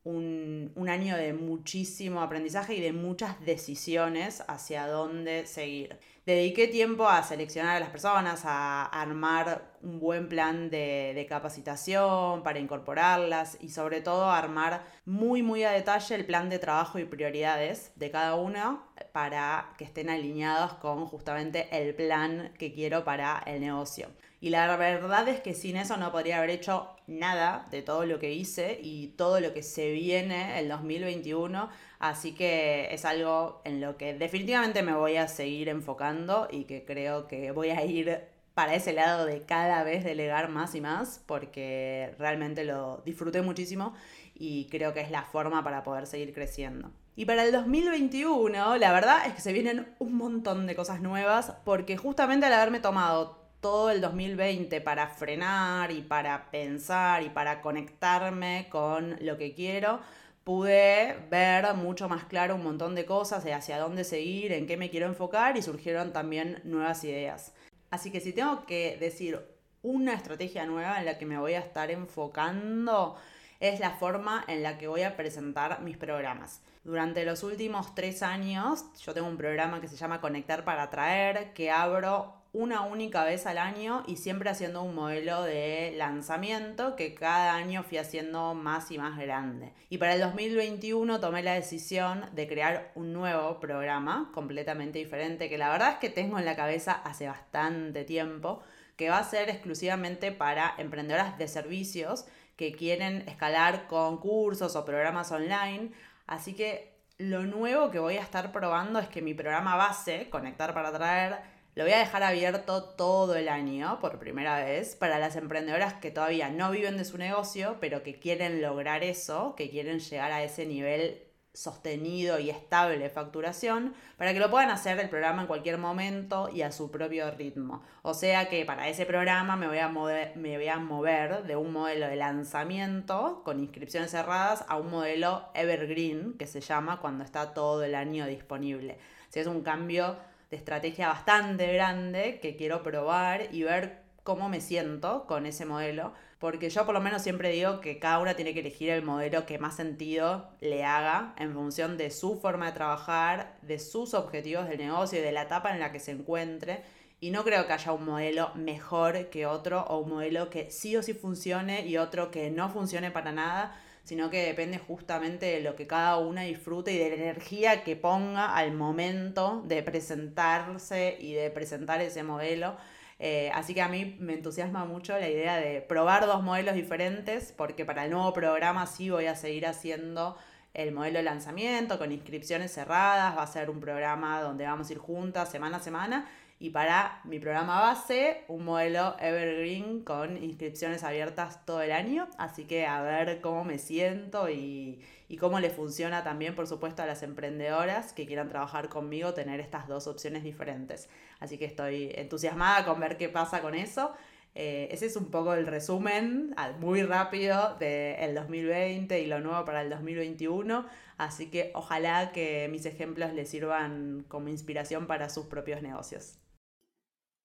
un, 0.06 0.70
un, 0.76 0.88
año 0.88 1.16
de 1.16 1.32
muchísimo 1.32 2.22
aprendizaje 2.22 2.74
y 2.74 2.80
de 2.80 2.92
muchas 2.92 3.44
decisiones 3.44 4.44
hacia 4.46 4.86
dónde 4.86 5.46
seguir. 5.46 5.98
Dediqué 6.24 6.68
tiempo 6.68 7.08
a 7.08 7.24
seleccionar 7.24 7.76
a 7.76 7.80
las 7.80 7.90
personas, 7.90 8.42
a 8.44 8.84
armar 8.84 9.74
un 9.82 9.98
buen 9.98 10.28
plan 10.28 10.70
de, 10.70 11.12
de, 11.14 11.26
capacitación 11.26 12.44
para 12.44 12.60
incorporarlas 12.60 13.58
y 13.60 13.70
sobre 13.70 14.00
todo 14.00 14.26
a 14.26 14.38
armar 14.38 14.84
muy 15.04 15.42
muy 15.42 15.64
a 15.64 15.72
detalle 15.72 16.14
el 16.14 16.24
plan 16.24 16.50
de 16.50 16.60
trabajo 16.60 17.00
y 17.00 17.04
prioridades 17.04 17.90
de 17.96 18.10
cada 18.12 18.36
uno 18.36 18.84
para 19.12 19.74
que 19.76 19.84
estén 19.84 20.08
alineados 20.08 20.74
con 20.74 21.06
justamente 21.06 21.68
el 21.72 21.94
plan 21.94 22.52
que 22.58 22.72
quiero 22.72 23.04
para 23.04 23.42
el 23.46 23.60
negocio. 23.60 24.08
Y 24.46 24.50
la 24.50 24.76
verdad 24.76 25.26
es 25.26 25.40
que 25.40 25.54
sin 25.54 25.76
eso 25.76 25.96
no 25.96 26.12
podría 26.12 26.38
haber 26.38 26.50
hecho 26.50 26.90
nada 27.09 27.66
de 27.72 27.82
todo 27.82 28.06
lo 28.06 28.20
que 28.20 28.32
hice 28.32 28.78
y 28.80 29.09
todo 29.16 29.40
lo 29.40 29.52
que 29.52 29.64
se 29.64 29.90
viene 29.90 30.61
el 30.61 30.68
2021. 30.68 31.68
Así 31.98 32.32
que 32.32 32.94
es 32.94 33.04
algo 33.04 33.61
en 33.64 33.80
lo 33.80 33.96
que 33.96 34.14
definitivamente 34.14 34.85
me 34.85 34.94
voy 34.94 35.16
a 35.16 35.26
seguir 35.26 35.68
enfocando 35.68 36.46
y 36.48 36.62
que 36.62 36.85
creo 36.85 37.26
que 37.26 37.50
voy 37.50 37.70
a 37.70 37.85
ir 37.85 38.20
para 38.54 38.76
ese 38.76 38.92
lado 38.92 39.26
de 39.26 39.42
cada 39.42 39.82
vez 39.82 40.04
delegar 40.04 40.48
más 40.48 40.76
y 40.76 40.80
más 40.80 41.20
porque 41.26 42.14
realmente 42.16 42.62
lo 42.62 43.02
disfruté 43.04 43.42
muchísimo 43.42 43.94
y 44.32 44.66
creo 44.66 44.94
que 44.94 45.00
es 45.00 45.11
la 45.11 45.22
forma 45.24 45.64
para 45.64 45.82
poder 45.82 46.06
seguir 46.06 46.32
creciendo. 46.32 46.92
Y 47.16 47.24
para 47.24 47.42
el 47.42 47.50
2021, 47.50 48.76
la 48.76 48.92
verdad 48.92 49.26
es 49.26 49.35
que 49.35 49.40
se 49.40 49.52
vienen 49.52 49.88
un 49.98 50.14
montón 50.14 50.68
de 50.68 50.76
cosas 50.76 51.00
nuevas 51.00 51.52
porque 51.64 51.96
justamente 51.96 52.46
al 52.46 52.52
haberme 52.52 52.78
tomado 52.78 53.45
todo 53.66 53.90
el 53.90 54.00
2020 54.00 54.81
para 54.81 55.09
frenar 55.09 55.90
y 55.90 56.00
para 56.00 56.52
pensar 56.52 57.24
y 57.24 57.31
para 57.31 57.62
conectarme 57.62 58.68
con 58.70 59.16
lo 59.20 59.37
que 59.37 59.55
quiero, 59.55 59.98
pude 60.44 61.16
ver 61.33 61.74
mucho 61.74 62.09
más 62.09 62.26
claro 62.26 62.55
un 62.55 62.62
montón 62.62 62.94
de 62.94 63.05
cosas 63.05 63.42
de 63.42 63.55
hacia 63.55 63.81
dónde 63.81 64.05
seguir, 64.05 64.52
en 64.52 64.68
qué 64.68 64.76
me 64.76 64.88
quiero 64.88 65.07
enfocar 65.07 65.57
y 65.57 65.62
surgieron 65.62 66.12
también 66.12 66.61
nuevas 66.62 67.02
ideas. 67.02 67.55
Así 67.90 68.12
que 68.12 68.20
si 68.20 68.33
tengo 68.33 68.64
que 68.66 68.98
decir 69.00 69.40
una 69.83 70.14
estrategia 70.14 70.64
nueva 70.64 71.00
en 71.00 71.05
la 71.05 71.18
que 71.18 71.26
me 71.26 71.37
voy 71.37 71.55
a 71.55 71.59
estar 71.59 71.90
enfocando, 71.90 73.16
es 73.59 73.81
la 73.81 73.90
forma 73.90 74.44
en 74.46 74.62
la 74.62 74.79
que 74.79 74.87
voy 74.87 75.02
a 75.02 75.16
presentar 75.16 75.81
mis 75.81 75.96
programas. 75.96 76.61
Durante 76.85 77.24
los 77.24 77.42
últimos 77.42 77.96
tres 77.96 78.22
años, 78.22 78.85
yo 79.05 79.12
tengo 79.12 79.26
un 79.26 79.37
programa 79.37 79.81
que 79.81 79.88
se 79.88 79.96
llama 79.96 80.20
Conectar 80.20 80.64
para 80.64 80.85
Atraer, 80.85 81.52
que 81.52 81.72
abro 81.72 82.36
una 82.56 82.80
única 82.80 83.22
vez 83.22 83.44
al 83.44 83.58
año 83.58 84.02
y 84.06 84.16
siempre 84.16 84.48
haciendo 84.48 84.82
un 84.82 84.94
modelo 84.94 85.42
de 85.42 85.92
lanzamiento 85.94 86.96
que 86.96 87.14
cada 87.14 87.54
año 87.54 87.82
fui 87.82 87.98
haciendo 87.98 88.54
más 88.54 88.90
y 88.90 88.96
más 88.96 89.18
grande. 89.18 89.74
Y 89.90 89.98
para 89.98 90.14
el 90.14 90.22
2021 90.22 91.20
tomé 91.20 91.42
la 91.42 91.52
decisión 91.52 92.24
de 92.32 92.48
crear 92.48 92.92
un 92.94 93.12
nuevo 93.12 93.60
programa 93.60 94.30
completamente 94.32 94.98
diferente 94.98 95.50
que 95.50 95.58
la 95.58 95.68
verdad 95.68 95.90
es 95.92 95.96
que 95.98 96.08
tengo 96.08 96.38
en 96.38 96.46
la 96.46 96.56
cabeza 96.56 96.92
hace 96.92 97.28
bastante 97.28 98.04
tiempo, 98.04 98.62
que 98.96 99.10
va 99.10 99.18
a 99.18 99.24
ser 99.24 99.50
exclusivamente 99.50 100.32
para 100.32 100.74
emprendedoras 100.78 101.36
de 101.36 101.48
servicios 101.48 102.24
que 102.56 102.72
quieren 102.72 103.28
escalar 103.28 103.86
con 103.86 104.16
cursos 104.16 104.76
o 104.76 104.84
programas 104.86 105.30
online. 105.30 105.90
Así 106.26 106.54
que 106.54 106.96
lo 107.18 107.42
nuevo 107.42 107.90
que 107.90 107.98
voy 107.98 108.16
a 108.16 108.22
estar 108.22 108.50
probando 108.50 108.98
es 108.98 109.08
que 109.08 109.20
mi 109.20 109.34
programa 109.34 109.76
base, 109.76 110.30
Conectar 110.30 110.72
para 110.72 110.88
Atraer, 110.88 111.55
lo 111.76 111.84
voy 111.84 111.92
a 111.92 111.98
dejar 111.98 112.22
abierto 112.22 112.82
todo 112.82 113.36
el 113.36 113.50
año 113.50 113.98
por 114.00 114.18
primera 114.18 114.64
vez 114.64 114.96
para 114.96 115.18
las 115.18 115.36
emprendedoras 115.36 115.92
que 115.92 116.10
todavía 116.10 116.48
no 116.48 116.70
viven 116.70 116.96
de 116.96 117.04
su 117.04 117.18
negocio, 117.18 117.76
pero 117.80 118.02
que 118.02 118.18
quieren 118.18 118.62
lograr 118.62 119.04
eso, 119.04 119.54
que 119.56 119.68
quieren 119.68 120.00
llegar 120.00 120.32
a 120.32 120.42
ese 120.42 120.64
nivel 120.64 121.22
sostenido 121.52 122.38
y 122.38 122.48
estable 122.48 122.98
de 122.98 123.10
facturación 123.10 123.92
para 124.16 124.32
que 124.32 124.40
lo 124.40 124.50
puedan 124.50 124.70
hacer 124.70 124.98
el 124.98 125.10
programa 125.10 125.42
en 125.42 125.48
cualquier 125.48 125.76
momento 125.76 126.48
y 126.48 126.62
a 126.62 126.72
su 126.72 126.90
propio 126.90 127.30
ritmo. 127.32 127.82
O 128.00 128.14
sea 128.14 128.48
que 128.48 128.64
para 128.64 128.88
ese 128.88 129.04
programa 129.04 129.56
me 129.56 129.68
voy 129.68 129.78
a 129.78 129.88
mover, 129.88 130.34
me 130.34 130.56
voy 130.56 130.68
a 130.68 130.78
mover 130.78 131.42
de 131.44 131.56
un 131.56 131.74
modelo 131.74 132.06
de 132.08 132.16
lanzamiento 132.16 133.42
con 133.44 133.60
inscripciones 133.60 134.12
cerradas 134.12 134.64
a 134.68 134.78
un 134.78 134.90
modelo 134.90 135.50
evergreen 135.52 136.38
que 136.38 136.46
se 136.46 136.62
llama 136.62 137.00
cuando 137.02 137.22
está 137.22 137.52
todo 137.52 137.84
el 137.84 137.94
año 137.94 138.24
disponible. 138.26 138.96
Si 139.28 139.40
es 139.40 139.46
un 139.46 139.60
cambio 139.60 140.16
de 140.50 140.56
estrategia 140.56 141.09
bastante 141.09 141.72
grande 141.72 142.38
que 142.40 142.56
quiero 142.56 142.82
probar 142.82 143.48
y 143.52 143.62
ver 143.62 144.06
cómo 144.22 144.48
me 144.48 144.61
siento 144.61 145.24
con 145.26 145.46
ese 145.46 145.64
modelo, 145.66 146.12
porque 146.40 146.68
yo 146.68 146.85
por 146.85 146.94
lo 146.94 147.00
menos 147.00 147.22
siempre 147.22 147.50
digo 147.50 147.80
que 147.80 147.98
cada 147.98 148.18
una 148.18 148.35
tiene 148.35 148.54
que 148.54 148.61
elegir 148.61 148.90
el 148.90 149.02
modelo 149.02 149.46
que 149.46 149.59
más 149.59 149.76
sentido 149.76 150.50
le 150.61 150.85
haga 150.85 151.35
en 151.38 151.54
función 151.54 151.96
de 151.96 152.11
su 152.11 152.40
forma 152.40 152.66
de 152.66 152.72
trabajar, 152.72 153.56
de 153.62 153.78
sus 153.78 154.14
objetivos 154.14 154.68
del 154.68 154.78
negocio 154.78 155.20
y 155.20 155.22
de 155.22 155.32
la 155.32 155.42
etapa 155.42 155.72
en 155.72 155.78
la 155.78 155.92
que 155.92 156.00
se 156.00 156.11
encuentre. 156.11 156.82
Y 157.20 157.30
no 157.30 157.44
creo 157.44 157.66
que 157.66 157.72
haya 157.72 157.92
un 157.92 158.04
modelo 158.04 158.50
mejor 158.56 159.30
que 159.30 159.46
otro 159.46 159.82
o 159.85 160.00
un 160.00 160.11
modelo 160.11 160.50
que 160.50 160.70
sí 160.70 160.96
o 160.96 161.02
sí 161.02 161.14
funcione 161.14 161.87
y 161.87 161.96
otro 161.96 162.30
que 162.30 162.50
no 162.50 162.68
funcione 162.68 163.11
para 163.11 163.32
nada 163.32 163.80
sino 164.06 164.30
que 164.30 164.46
depende 164.46 164.78
justamente 164.78 165.46
de 165.46 165.60
lo 165.60 165.74
que 165.74 165.88
cada 165.88 166.16
una 166.18 166.42
disfrute 166.42 166.92
y 166.92 166.98
de 166.98 167.08
la 167.08 167.16
energía 167.16 167.82
que 167.82 167.96
ponga 167.96 168.54
al 168.54 168.72
momento 168.72 169.64
de 169.66 169.82
presentarse 169.82 171.16
y 171.18 171.34
de 171.34 171.50
presentar 171.50 172.00
ese 172.00 172.22
modelo. 172.22 172.76
Eh, 173.18 173.50
así 173.52 173.74
que 173.74 173.82
a 173.82 173.88
mí 173.88 174.16
me 174.20 174.34
entusiasma 174.34 174.84
mucho 174.84 175.18
la 175.18 175.28
idea 175.28 175.56
de 175.56 175.80
probar 175.80 176.26
dos 176.26 176.44
modelos 176.44 176.76
diferentes, 176.76 177.52
porque 177.56 177.84
para 177.84 178.04
el 178.04 178.12
nuevo 178.12 178.32
programa 178.32 178.86
sí 178.86 179.10
voy 179.10 179.26
a 179.26 179.34
seguir 179.34 179.66
haciendo 179.66 180.36
el 180.72 180.92
modelo 180.92 181.18
de 181.18 181.24
lanzamiento 181.24 181.98
con 181.98 182.12
inscripciones 182.12 182.72
cerradas, 182.72 183.36
va 183.36 183.42
a 183.42 183.46
ser 183.48 183.70
un 183.70 183.80
programa 183.80 184.40
donde 184.40 184.66
vamos 184.66 184.88
a 184.88 184.92
ir 184.92 184.98
juntas 184.98 185.50
semana 185.50 185.78
a 185.78 185.80
semana 185.80 186.28
y 186.58 186.70
para 186.70 187.20
mi 187.24 187.38
programa 187.38 187.80
base, 187.80 188.44
un 188.48 188.64
modelo 188.64 189.14
Evergreen 189.20 190.02
con 190.02 190.42
inscripciones 190.42 191.04
abiertas 191.04 191.66
todo 191.66 191.82
el 191.82 191.92
año. 191.92 192.28
Así 192.38 192.64
que 192.64 192.86
a 192.86 193.02
ver 193.02 193.42
cómo 193.42 193.62
me 193.62 193.78
siento 193.78 194.48
y, 194.48 195.02
y 195.28 195.36
cómo 195.36 195.60
le 195.60 195.68
funciona 195.68 196.24
también, 196.24 196.54
por 196.54 196.66
supuesto, 196.66 197.02
a 197.02 197.06
las 197.06 197.22
emprendedoras 197.22 198.14
que 198.14 198.26
quieran 198.26 198.48
trabajar 198.48 198.88
conmigo, 198.88 199.34
tener 199.34 199.60
estas 199.60 199.86
dos 199.86 200.06
opciones 200.06 200.44
diferentes. 200.44 201.10
Así 201.40 201.58
que 201.58 201.66
estoy 201.66 202.12
entusiasmada 202.14 202.86
con 202.86 203.00
ver 203.00 203.18
qué 203.18 203.28
pasa 203.28 203.60
con 203.60 203.74
eso. 203.74 204.12
Eh, 204.54 204.88
ese 204.90 205.04
es 205.04 205.16
un 205.16 205.30
poco 205.30 205.52
el 205.52 205.66
resumen 205.66 206.54
muy 206.80 207.02
rápido 207.02 207.76
del 207.78 208.34
2020 208.34 209.20
y 209.20 209.26
lo 209.26 209.40
nuevo 209.40 209.62
para 209.66 209.82
el 209.82 209.90
2021. 209.90 210.86
Así 211.18 211.50
que 211.50 211.70
ojalá 211.74 212.32
que 212.32 212.66
mis 212.70 212.86
ejemplos 212.86 213.34
les 213.34 213.50
sirvan 213.50 214.24
como 214.28 214.48
inspiración 214.48 215.06
para 215.06 215.28
sus 215.28 215.44
propios 215.44 215.82
negocios. 215.82 216.38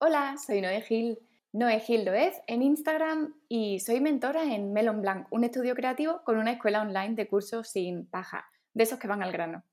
Hola, 0.04 0.36
soy 0.44 0.62
Noé 0.62 0.82
Gil. 0.82 1.20
Noé 1.54 1.80
Gil 1.80 2.06
lo 2.06 2.14
es 2.14 2.42
en 2.48 2.64
Instagram 2.64 3.36
y 3.48 3.80
soy 3.82 4.02
mentora 4.02 4.42
en 4.56 4.74
Melon 4.74 5.00
Blanc, 5.00 5.28
un 5.30 5.44
estudio 5.44 5.76
creativo 5.76 6.24
con 6.24 6.40
una 6.40 6.54
escuela 6.54 6.82
online 6.82 7.14
de 7.14 7.28
cursos 7.28 7.70
sin 7.70 8.08
paja, 8.08 8.50
de 8.74 8.82
esos 8.82 8.98
que 8.98 9.08
van 9.08 9.22
al 9.22 9.32
grano. 9.32 9.64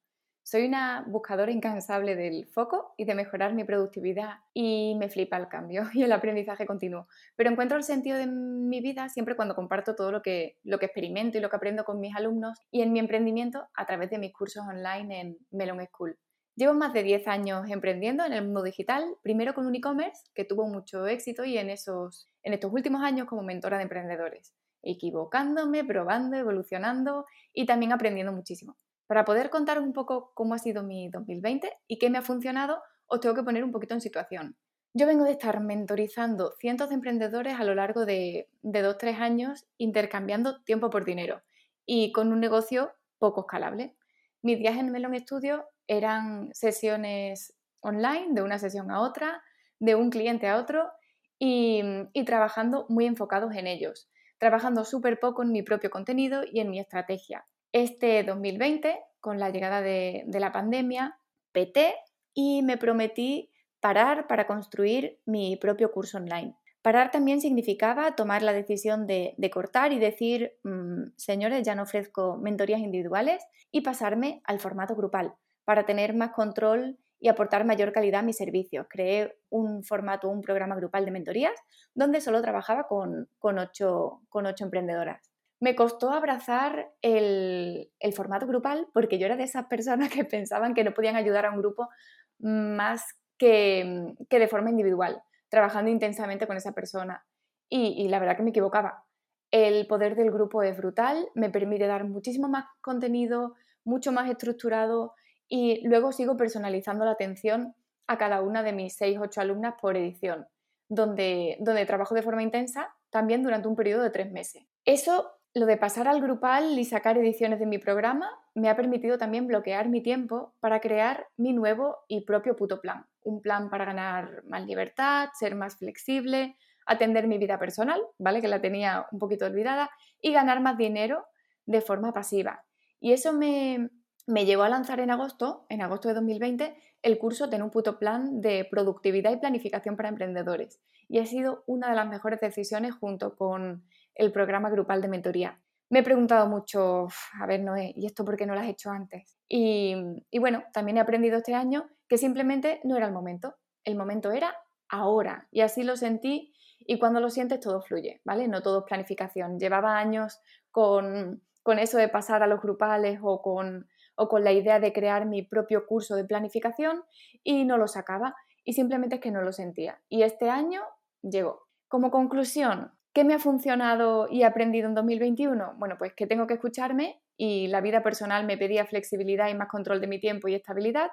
Soy 0.42 0.66
una 0.66 1.02
buscadora 1.08 1.50
incansable 1.50 2.14
del 2.14 2.44
foco 2.44 2.92
y 2.98 3.06
de 3.06 3.14
mejorar 3.14 3.54
mi 3.54 3.64
productividad 3.64 4.40
y 4.52 4.96
me 4.98 5.08
flipa 5.08 5.38
el 5.38 5.48
cambio 5.48 5.84
y 5.94 6.02
el 6.02 6.12
aprendizaje 6.12 6.66
continuo. 6.66 7.08
Pero 7.34 7.48
encuentro 7.48 7.78
el 7.78 7.82
sentido 7.82 8.18
de 8.18 8.26
mi 8.26 8.82
vida 8.82 9.08
siempre 9.08 9.34
cuando 9.34 9.54
comparto 9.54 9.94
todo 9.94 10.12
lo 10.12 10.20
que 10.20 10.58
experimento 10.62 11.38
y 11.38 11.40
lo 11.40 11.48
que 11.48 11.56
aprendo 11.56 11.86
con 11.86 12.00
mis 12.00 12.14
alumnos 12.14 12.58
y 12.70 12.82
en 12.82 12.92
mi 12.92 12.98
emprendimiento 12.98 13.66
a 13.72 13.86
través 13.86 14.10
de 14.10 14.18
mis 14.18 14.34
cursos 14.34 14.62
online 14.68 15.20
en 15.20 15.38
Melon 15.52 15.86
School. 15.86 16.18
Llevo 16.58 16.74
más 16.74 16.92
de 16.92 17.04
10 17.04 17.28
años 17.28 17.70
emprendiendo 17.70 18.24
en 18.24 18.32
el 18.32 18.44
mundo 18.44 18.64
digital, 18.64 19.04
primero 19.22 19.54
con 19.54 19.64
un 19.64 19.76
e-commerce 19.76 20.24
que 20.34 20.44
tuvo 20.44 20.66
mucho 20.66 21.06
éxito 21.06 21.44
y 21.44 21.56
en, 21.56 21.70
esos, 21.70 22.28
en 22.42 22.52
estos 22.52 22.72
últimos 22.72 23.00
años 23.04 23.28
como 23.28 23.44
mentora 23.44 23.76
de 23.76 23.84
emprendedores, 23.84 24.52
equivocándome, 24.82 25.84
probando, 25.84 26.36
evolucionando 26.36 27.26
y 27.52 27.64
también 27.64 27.92
aprendiendo 27.92 28.32
muchísimo. 28.32 28.76
Para 29.06 29.24
poder 29.24 29.50
contaros 29.50 29.84
un 29.84 29.92
poco 29.92 30.32
cómo 30.34 30.52
ha 30.52 30.58
sido 30.58 30.82
mi 30.82 31.08
2020 31.08 31.72
y 31.86 31.96
qué 32.00 32.10
me 32.10 32.18
ha 32.18 32.22
funcionado, 32.22 32.82
os 33.06 33.20
tengo 33.20 33.36
que 33.36 33.44
poner 33.44 33.62
un 33.62 33.70
poquito 33.70 33.94
en 33.94 34.00
situación. 34.00 34.56
Yo 34.94 35.06
vengo 35.06 35.22
de 35.22 35.30
estar 35.30 35.60
mentorizando 35.60 36.56
cientos 36.58 36.88
de 36.88 36.96
emprendedores 36.96 37.54
a 37.54 37.62
lo 37.62 37.76
largo 37.76 38.04
de, 38.04 38.48
de 38.62 38.84
2-3 38.84 39.20
años, 39.20 39.68
intercambiando 39.76 40.60
tiempo 40.62 40.90
por 40.90 41.04
dinero 41.04 41.40
y 41.86 42.10
con 42.10 42.32
un 42.32 42.40
negocio 42.40 42.90
poco 43.20 43.42
escalable. 43.42 43.94
Mis 44.42 44.58
viajes 44.58 44.80
en 44.80 44.90
Melon 44.90 45.16
Studio 45.20 45.64
eran 45.88 46.50
sesiones 46.54 47.54
online, 47.80 48.28
de 48.30 48.42
una 48.42 48.58
sesión 48.58 48.90
a 48.90 49.00
otra, 49.00 49.42
de 49.80 49.94
un 49.94 50.10
cliente 50.10 50.46
a 50.46 50.58
otro 50.58 50.90
y, 51.38 51.82
trabajando 52.24 52.86
muy 52.88 53.06
enfocados 53.06 53.54
en 53.54 53.66
ellos, 53.66 54.08
trabajando 54.38 54.84
súper 54.84 55.18
poco 55.18 55.42
en 55.42 55.52
mi 55.52 55.62
propio 55.62 55.90
contenido 55.90 56.42
y 56.50 56.60
en 56.60 56.70
mi 56.70 56.78
estrategia. 56.78 57.46
Este 57.72 58.22
2020, 58.22 58.98
con 59.20 59.38
la 59.38 59.50
llegada 59.50 59.80
de, 59.82 60.24
la 60.28 60.52
pandemia, 60.52 61.18
peté 61.52 61.94
y 62.34 62.62
me 62.62 62.76
prometí 62.76 63.50
parar 63.80 64.26
para 64.26 64.46
construir 64.46 65.20
mi 65.24 65.56
propio 65.56 65.90
curso 65.92 66.18
online. 66.18 66.54
Parar 66.82 67.10
también 67.10 67.40
significaba 67.40 68.14
tomar 68.14 68.42
la 68.42 68.52
decisión 68.52 69.06
de, 69.06 69.34
cortar 69.52 69.92
y 69.92 69.98
decir, 69.98 70.52
mm, 70.64 71.12
señores, 71.16 71.62
ya 71.62 71.74
no 71.74 71.82
ofrezco 71.82 72.36
mentorías 72.36 72.80
individuales 72.80 73.44
y 73.70 73.80
pasarme 73.82 74.40
al 74.44 74.60
formato 74.60 74.94
grupal 74.94 75.34
para 75.68 75.84
tener 75.84 76.14
más 76.14 76.30
control 76.30 76.96
y 77.20 77.28
aportar 77.28 77.66
mayor 77.66 77.92
calidad 77.92 78.20
a 78.20 78.22
mis 78.22 78.38
servicios. 78.38 78.86
Creé 78.88 79.36
un 79.50 79.84
formato, 79.84 80.30
un 80.30 80.40
programa 80.40 80.74
grupal 80.76 81.04
de 81.04 81.10
mentorías 81.10 81.52
donde 81.92 82.22
solo 82.22 82.40
trabajaba 82.40 82.84
con, 82.84 83.28
con, 83.38 83.58
ocho, 83.58 84.22
con 84.30 84.46
ocho 84.46 84.64
emprendedoras. 84.64 85.30
Me 85.60 85.76
costó 85.76 86.10
abrazar 86.10 86.94
el, 87.02 87.92
el, 88.00 88.12
formato 88.14 88.46
grupal 88.46 88.86
porque 88.94 89.18
yo 89.18 89.26
era 89.26 89.36
de 89.36 89.42
esas 89.42 89.66
personas 89.66 90.08
que 90.14 90.24
pensaban 90.24 90.72
que 90.72 90.84
no 90.84 90.94
podían 90.94 91.16
ayudar 91.16 91.44
a 91.44 91.50
un 91.50 91.58
grupo 91.58 91.90
más 92.38 93.04
que, 93.36 94.14
que 94.30 94.38
de 94.38 94.48
forma 94.48 94.70
individual, 94.70 95.22
trabajando 95.50 95.90
intensamente 95.90 96.46
con 96.46 96.56
esa 96.56 96.72
persona. 96.72 97.26
Y, 97.68 97.88
y 98.02 98.08
la 98.08 98.20
verdad 98.20 98.38
que 98.38 98.42
me 98.42 98.50
equivocaba. 98.50 99.04
El 99.50 99.86
poder 99.86 100.16
del 100.16 100.30
grupo 100.30 100.62
es 100.62 100.78
brutal, 100.78 101.28
me 101.34 101.50
permite 101.50 101.86
dar 101.86 102.04
muchísimo 102.04 102.48
más 102.48 102.64
contenido, 102.80 103.54
mucho 103.84 104.12
más 104.12 104.30
estructurado 104.30 105.12
y 105.48 105.86
luego 105.86 106.12
sigo 106.12 106.36
personalizando 106.36 107.04
la 107.04 107.12
atención 107.12 107.74
a 108.06 108.18
cada 108.18 108.42
una 108.42 108.62
de 108.62 108.72
mis 108.72 109.00
6-8 109.00 109.38
alumnas 109.38 109.74
por 109.80 109.96
edición, 109.96 110.46
donde, 110.88 111.56
donde 111.60 111.86
trabajo 111.86 112.14
de 112.14 112.22
forma 112.22 112.42
intensa 112.42 112.94
también 113.10 113.42
durante 113.42 113.68
un 113.68 113.76
periodo 113.76 114.02
de 114.02 114.10
tres 114.10 114.30
meses. 114.30 114.64
Eso, 114.84 115.30
lo 115.54 115.66
de 115.66 115.76
pasar 115.76 116.08
al 116.08 116.20
grupal 116.20 116.78
y 116.78 116.84
sacar 116.84 117.18
ediciones 117.18 117.58
de 117.58 117.66
mi 117.66 117.78
programa, 117.78 118.30
me 118.54 118.68
ha 118.68 118.76
permitido 118.76 119.18
también 119.18 119.46
bloquear 119.46 119.88
mi 119.88 120.02
tiempo 120.02 120.54
para 120.60 120.80
crear 120.80 121.26
mi 121.36 121.52
nuevo 121.52 121.98
y 122.08 122.22
propio 122.22 122.56
puto 122.56 122.80
plan. 122.80 123.06
Un 123.22 123.40
plan 123.40 123.70
para 123.70 123.84
ganar 123.84 124.42
más 124.44 124.66
libertad, 124.66 125.28
ser 125.38 125.54
más 125.54 125.76
flexible, 125.76 126.56
atender 126.86 127.26
mi 127.26 127.38
vida 127.38 127.58
personal, 127.58 128.00
¿vale? 128.18 128.40
Que 128.40 128.48
la 128.48 128.60
tenía 128.60 129.06
un 129.12 129.18
poquito 129.18 129.46
olvidada, 129.46 129.90
y 130.20 130.32
ganar 130.32 130.60
más 130.60 130.76
dinero 130.76 131.26
de 131.66 131.80
forma 131.82 132.12
pasiva. 132.12 132.64
Y 133.00 133.12
eso 133.12 133.32
me, 133.32 133.90
me 134.28 134.44
llevó 134.44 134.64
a 134.64 134.68
lanzar 134.68 135.00
en 135.00 135.10
agosto, 135.10 135.64
en 135.70 135.80
agosto 135.80 136.08
de 136.08 136.14
2020, 136.14 136.76
el 137.00 137.18
curso 137.18 137.48
Ten 137.48 137.62
un 137.62 137.70
puto 137.70 137.98
plan 137.98 138.42
de 138.42 138.68
productividad 138.70 139.32
y 139.32 139.38
planificación 139.38 139.96
para 139.96 140.10
emprendedores. 140.10 140.80
Y 141.08 141.18
ha 141.18 141.26
sido 141.26 141.64
una 141.66 141.88
de 141.88 141.96
las 141.96 142.06
mejores 142.06 142.38
decisiones 142.38 142.94
junto 142.94 143.36
con 143.36 143.84
el 144.14 144.30
programa 144.30 144.68
grupal 144.68 145.00
de 145.00 145.08
mentoría. 145.08 145.58
Me 145.88 146.00
he 146.00 146.02
preguntado 146.02 146.46
mucho, 146.46 147.08
a 147.40 147.46
ver, 147.46 147.60
Noé, 147.60 147.94
¿y 147.96 148.04
esto 148.04 148.26
por 148.26 148.36
qué 148.36 148.44
no 148.44 148.54
lo 148.54 148.60
has 148.60 148.68
hecho 148.68 148.90
antes? 148.90 149.38
Y, 149.48 149.94
y 150.30 150.38
bueno, 150.38 150.64
también 150.74 150.98
he 150.98 151.00
aprendido 151.00 151.38
este 151.38 151.54
año 151.54 151.88
que 152.06 152.18
simplemente 152.18 152.80
no 152.84 152.96
era 152.98 153.06
el 153.06 153.12
momento. 153.12 153.54
El 153.84 153.96
momento 153.96 154.30
era 154.30 154.54
ahora. 154.90 155.48
Y 155.50 155.62
así 155.62 155.84
lo 155.84 155.96
sentí 155.96 156.52
y 156.80 156.98
cuando 156.98 157.20
lo 157.20 157.30
sientes 157.30 157.60
todo 157.60 157.80
fluye, 157.80 158.20
¿vale? 158.24 158.46
No 158.46 158.60
todo 158.60 158.80
es 158.80 158.84
planificación. 158.84 159.58
Llevaba 159.58 159.96
años 159.96 160.38
con, 160.70 161.40
con 161.62 161.78
eso 161.78 161.96
de 161.96 162.08
pasar 162.08 162.42
a 162.42 162.46
los 162.46 162.60
grupales 162.60 163.20
o 163.22 163.40
con 163.40 163.88
o 164.18 164.28
con 164.28 164.44
la 164.44 164.52
idea 164.52 164.80
de 164.80 164.92
crear 164.92 165.26
mi 165.26 165.42
propio 165.42 165.86
curso 165.86 166.16
de 166.16 166.24
planificación 166.24 167.04
y 167.42 167.64
no 167.64 167.78
lo 167.78 167.88
sacaba 167.88 168.34
y 168.64 168.74
simplemente 168.74 169.16
es 169.16 169.20
que 169.20 169.30
no 169.30 169.40
lo 169.40 169.52
sentía. 169.52 170.00
Y 170.08 170.22
este 170.22 170.50
año 170.50 170.82
llegó. 171.22 171.62
Como 171.88 172.10
conclusión, 172.10 172.92
¿qué 173.14 173.24
me 173.24 173.34
ha 173.34 173.38
funcionado 173.38 174.28
y 174.30 174.42
aprendido 174.42 174.88
en 174.88 174.94
2021? 174.94 175.76
Bueno, 175.78 175.96
pues 175.98 176.12
que 176.14 176.26
tengo 176.26 176.46
que 176.46 176.54
escucharme 176.54 177.22
y 177.36 177.68
la 177.68 177.80
vida 177.80 178.02
personal 178.02 178.44
me 178.44 178.58
pedía 178.58 178.84
flexibilidad 178.84 179.48
y 179.48 179.54
más 179.54 179.68
control 179.68 180.00
de 180.00 180.08
mi 180.08 180.20
tiempo 180.20 180.48
y 180.48 180.54
estabilidad 180.54 181.10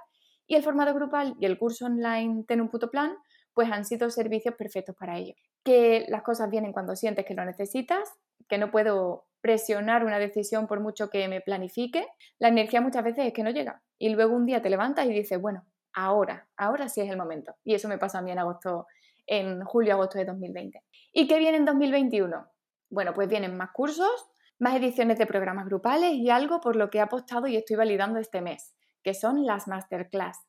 y 0.48 0.56
el 0.56 0.64
formato 0.64 0.94
grupal 0.94 1.36
y 1.40 1.46
el 1.46 1.58
curso 1.58 1.86
online 1.86 2.44
Ten 2.48 2.62
un 2.62 2.70
puto 2.70 2.90
plan 2.90 3.16
pues 3.54 3.72
han 3.72 3.86
sido 3.86 4.10
servicios 4.10 4.54
perfectos 4.56 4.96
para 4.98 5.18
ello. 5.18 5.34
Que 5.64 6.06
las 6.10 6.24
cosas 6.24 6.50
vienen 6.50 6.74
cuando 6.74 6.96
sientes 6.96 7.26
que 7.26 7.34
lo 7.34 7.46
necesitas, 7.46 8.14
que 8.50 8.58
no 8.58 8.70
puedo 8.70 9.28
presionar 9.46 10.04
una 10.04 10.18
decisión 10.18 10.66
por 10.66 10.80
mucho 10.80 11.12
que 11.12 11.28
me 11.28 11.40
planifique, 11.40 12.08
la 12.40 12.48
energía 12.48 12.82
muchas 12.82 13.04
veces 13.04 13.28
es 13.28 13.32
que 13.32 13.44
no 13.44 13.52
llega. 13.52 13.80
Y 14.00 14.10
luego 14.10 14.36
un 14.36 14.48
día 14.48 14.60
te 14.60 14.72
levantas 14.72 15.06
y 15.06 15.14
dices, 15.14 15.40
bueno, 15.40 15.64
ahora, 15.94 16.50
ahora 16.58 16.90
sí 16.90 17.02
es 17.02 17.12
el 17.12 17.18
momento. 17.18 17.54
Y 17.64 17.76
eso 17.76 17.88
me 17.88 18.00
pasó 18.00 18.18
a 18.18 18.24
mí 18.24 18.32
en 18.32 18.40
agosto, 18.40 18.88
en 19.28 19.64
julio-agosto 19.64 20.18
de 20.18 20.26
2020. 20.26 20.82
¿Y 21.14 21.28
qué 21.28 21.38
viene 21.38 21.58
en 21.58 21.66
2021? 21.66 22.44
Bueno, 22.90 23.14
pues 23.14 23.30
vienen 23.30 23.56
más 23.56 23.70
cursos, 23.70 24.10
más 24.58 24.76
ediciones 24.78 25.20
de 25.20 25.28
programas 25.28 25.68
grupales 25.68 26.14
y 26.14 26.32
algo 26.32 26.60
por 26.60 26.76
lo 26.76 26.90
que 26.90 26.98
he 26.98 27.02
apostado 27.02 27.46
y 27.46 27.56
estoy 27.56 27.76
validando 27.76 28.20
este 28.20 28.42
mes, 28.42 28.74
que 29.04 29.14
son 29.14 29.46
las 29.46 29.68
masterclass. 29.68 30.40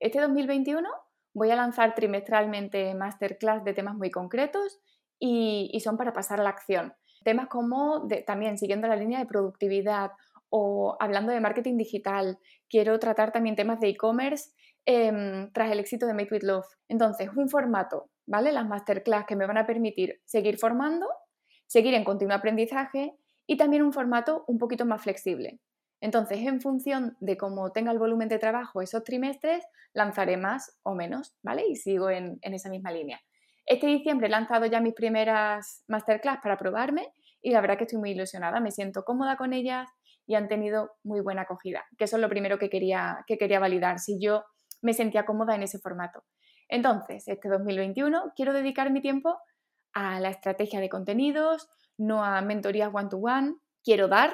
Este 0.00 0.18
2021 0.18 0.88
voy 1.34 1.50
a 1.50 1.56
lanzar 1.56 1.94
trimestralmente 1.94 2.94
masterclass 2.94 3.64
de 3.64 3.74
temas 3.74 3.96
muy 3.96 4.10
concretos 4.10 4.80
y, 5.18 5.68
y 5.74 5.80
son 5.80 5.98
para 5.98 6.14
pasar 6.14 6.40
a 6.40 6.44
la 6.44 6.48
acción. 6.48 6.94
Temas 7.26 7.48
como 7.48 8.06
también 8.24 8.56
siguiendo 8.56 8.86
la 8.86 8.94
línea 8.94 9.18
de 9.18 9.26
productividad 9.26 10.12
o 10.48 10.96
hablando 11.00 11.32
de 11.32 11.40
marketing 11.40 11.76
digital, 11.76 12.38
quiero 12.68 13.00
tratar 13.00 13.32
también 13.32 13.56
temas 13.56 13.80
de 13.80 13.88
e-commerce 13.88 14.50
em, 14.84 15.50
tras 15.50 15.72
el 15.72 15.80
éxito 15.80 16.06
de 16.06 16.14
Make 16.14 16.32
with 16.32 16.44
Love. 16.44 16.68
Entonces, 16.88 17.28
un 17.34 17.48
formato, 17.48 18.10
¿vale? 18.26 18.52
Las 18.52 18.68
masterclass 18.68 19.26
que 19.26 19.34
me 19.34 19.44
van 19.44 19.58
a 19.58 19.66
permitir 19.66 20.20
seguir 20.24 20.56
formando, 20.56 21.08
seguir 21.66 21.94
en 21.94 22.04
continuo 22.04 22.36
aprendizaje 22.36 23.16
y 23.44 23.56
también 23.56 23.82
un 23.82 23.92
formato 23.92 24.44
un 24.46 24.58
poquito 24.58 24.86
más 24.86 25.02
flexible. 25.02 25.58
Entonces, 26.00 26.38
en 26.38 26.60
función 26.60 27.16
de 27.18 27.36
cómo 27.36 27.72
tenga 27.72 27.90
el 27.90 27.98
volumen 27.98 28.28
de 28.28 28.38
trabajo 28.38 28.82
esos 28.82 29.02
trimestres, 29.02 29.64
lanzaré 29.92 30.36
más 30.36 30.78
o 30.84 30.94
menos, 30.94 31.34
¿vale? 31.42 31.64
Y 31.66 31.74
sigo 31.74 32.08
en 32.08 32.38
esa 32.40 32.70
misma 32.70 32.92
línea. 32.92 33.20
Este 33.66 33.88
diciembre 33.88 34.28
he 34.28 34.30
lanzado 34.30 34.66
ya 34.66 34.80
mis 34.80 34.94
primeras 34.94 35.82
masterclass 35.88 36.38
para 36.40 36.56
probarme 36.56 37.12
y 37.42 37.50
la 37.50 37.60
verdad 37.60 37.76
que 37.76 37.84
estoy 37.84 37.98
muy 37.98 38.12
ilusionada, 38.12 38.60
me 38.60 38.70
siento 38.70 39.04
cómoda 39.04 39.36
con 39.36 39.52
ellas 39.52 39.88
y 40.24 40.36
han 40.36 40.46
tenido 40.46 40.92
muy 41.02 41.20
buena 41.20 41.42
acogida, 41.42 41.84
que 41.98 42.04
eso 42.04 42.16
es 42.16 42.22
lo 42.22 42.28
primero 42.28 42.58
que 42.58 42.70
quería, 42.70 43.24
que 43.26 43.38
quería 43.38 43.58
validar, 43.58 43.98
si 43.98 44.20
yo 44.20 44.44
me 44.82 44.94
sentía 44.94 45.26
cómoda 45.26 45.56
en 45.56 45.64
ese 45.64 45.80
formato. 45.80 46.22
Entonces, 46.68 47.26
este 47.26 47.48
2021 47.48 48.32
quiero 48.36 48.52
dedicar 48.52 48.90
mi 48.90 49.00
tiempo 49.00 49.36
a 49.92 50.20
la 50.20 50.30
estrategia 50.30 50.80
de 50.80 50.88
contenidos, 50.88 51.68
no 51.98 52.24
a 52.24 52.40
mentorías 52.42 52.90
one-to-one, 52.92 53.48
-one. 53.48 53.60
quiero 53.82 54.06
dar, 54.06 54.32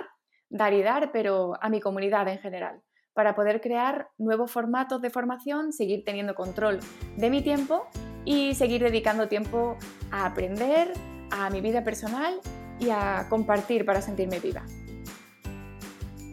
dar 0.51 0.75
y 0.75 0.83
dar, 0.83 1.11
pero 1.11 1.55
a 1.61 1.71
mi 1.71 1.81
comunidad 1.81 2.29
en 2.29 2.39
general, 2.39 2.83
para 3.15 3.35
poder 3.35 3.63
crear 3.63 4.09
nuevos 4.19 4.51
formatos 4.51 5.01
de 5.01 5.11
formación, 5.11 5.73
seguir 5.73 6.05
teniendo 6.05 6.35
control 6.35 6.81
de 7.17 7.31
mi 7.31 7.43
tiempo 7.43 7.87
y 8.25 8.55
seguir 8.55 8.83
dedicando 8.83 9.29
tiempo 9.29 9.77
a 10.11 10.27
aprender, 10.27 10.93
a 11.31 11.51
mi 11.51 11.61
vida 11.61 11.85
personal 11.85 12.41
y 12.79 12.91
a 12.91 13.27
compartir 13.29 13.85
para 13.85 14.03
sentirme 14.03 14.39
viva. 14.41 14.63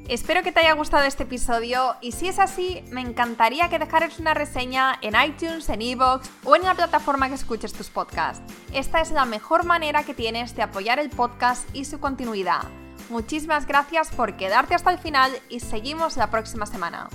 Espero 0.09 0.41
que 0.41 0.51
te 0.51 0.61
haya 0.61 0.73
gustado 0.73 1.03
este 1.03 1.21
episodio 1.21 1.95
y 2.01 2.13
si 2.13 2.27
es 2.27 2.39
así, 2.39 2.83
me 2.89 3.01
encantaría 3.01 3.69
que 3.69 3.77
dejaras 3.77 4.17
una 4.17 4.33
reseña 4.33 4.97
en 5.03 5.13
iTunes, 5.23 5.69
en 5.69 5.83
Evox 5.83 6.31
o 6.43 6.55
en 6.55 6.63
la 6.63 6.73
plataforma 6.73 7.29
que 7.29 7.35
escuches 7.35 7.73
tus 7.73 7.91
podcasts. 7.91 8.41
Esta 8.73 9.01
es 9.01 9.11
la 9.11 9.25
mejor 9.25 9.65
manera 9.65 10.03
que 10.03 10.15
tienes 10.15 10.55
de 10.55 10.63
apoyar 10.63 10.97
el 10.97 11.11
podcast 11.11 11.69
y 11.75 11.85
su 11.85 11.99
continuidad. 11.99 12.63
Muchísimas 13.11 13.67
gracias 13.67 14.09
por 14.09 14.35
quedarte 14.35 14.73
hasta 14.73 14.91
el 14.91 14.97
final 14.97 15.31
y 15.47 15.59
seguimos 15.59 16.17
la 16.17 16.31
próxima 16.31 16.65
semana. 16.65 17.07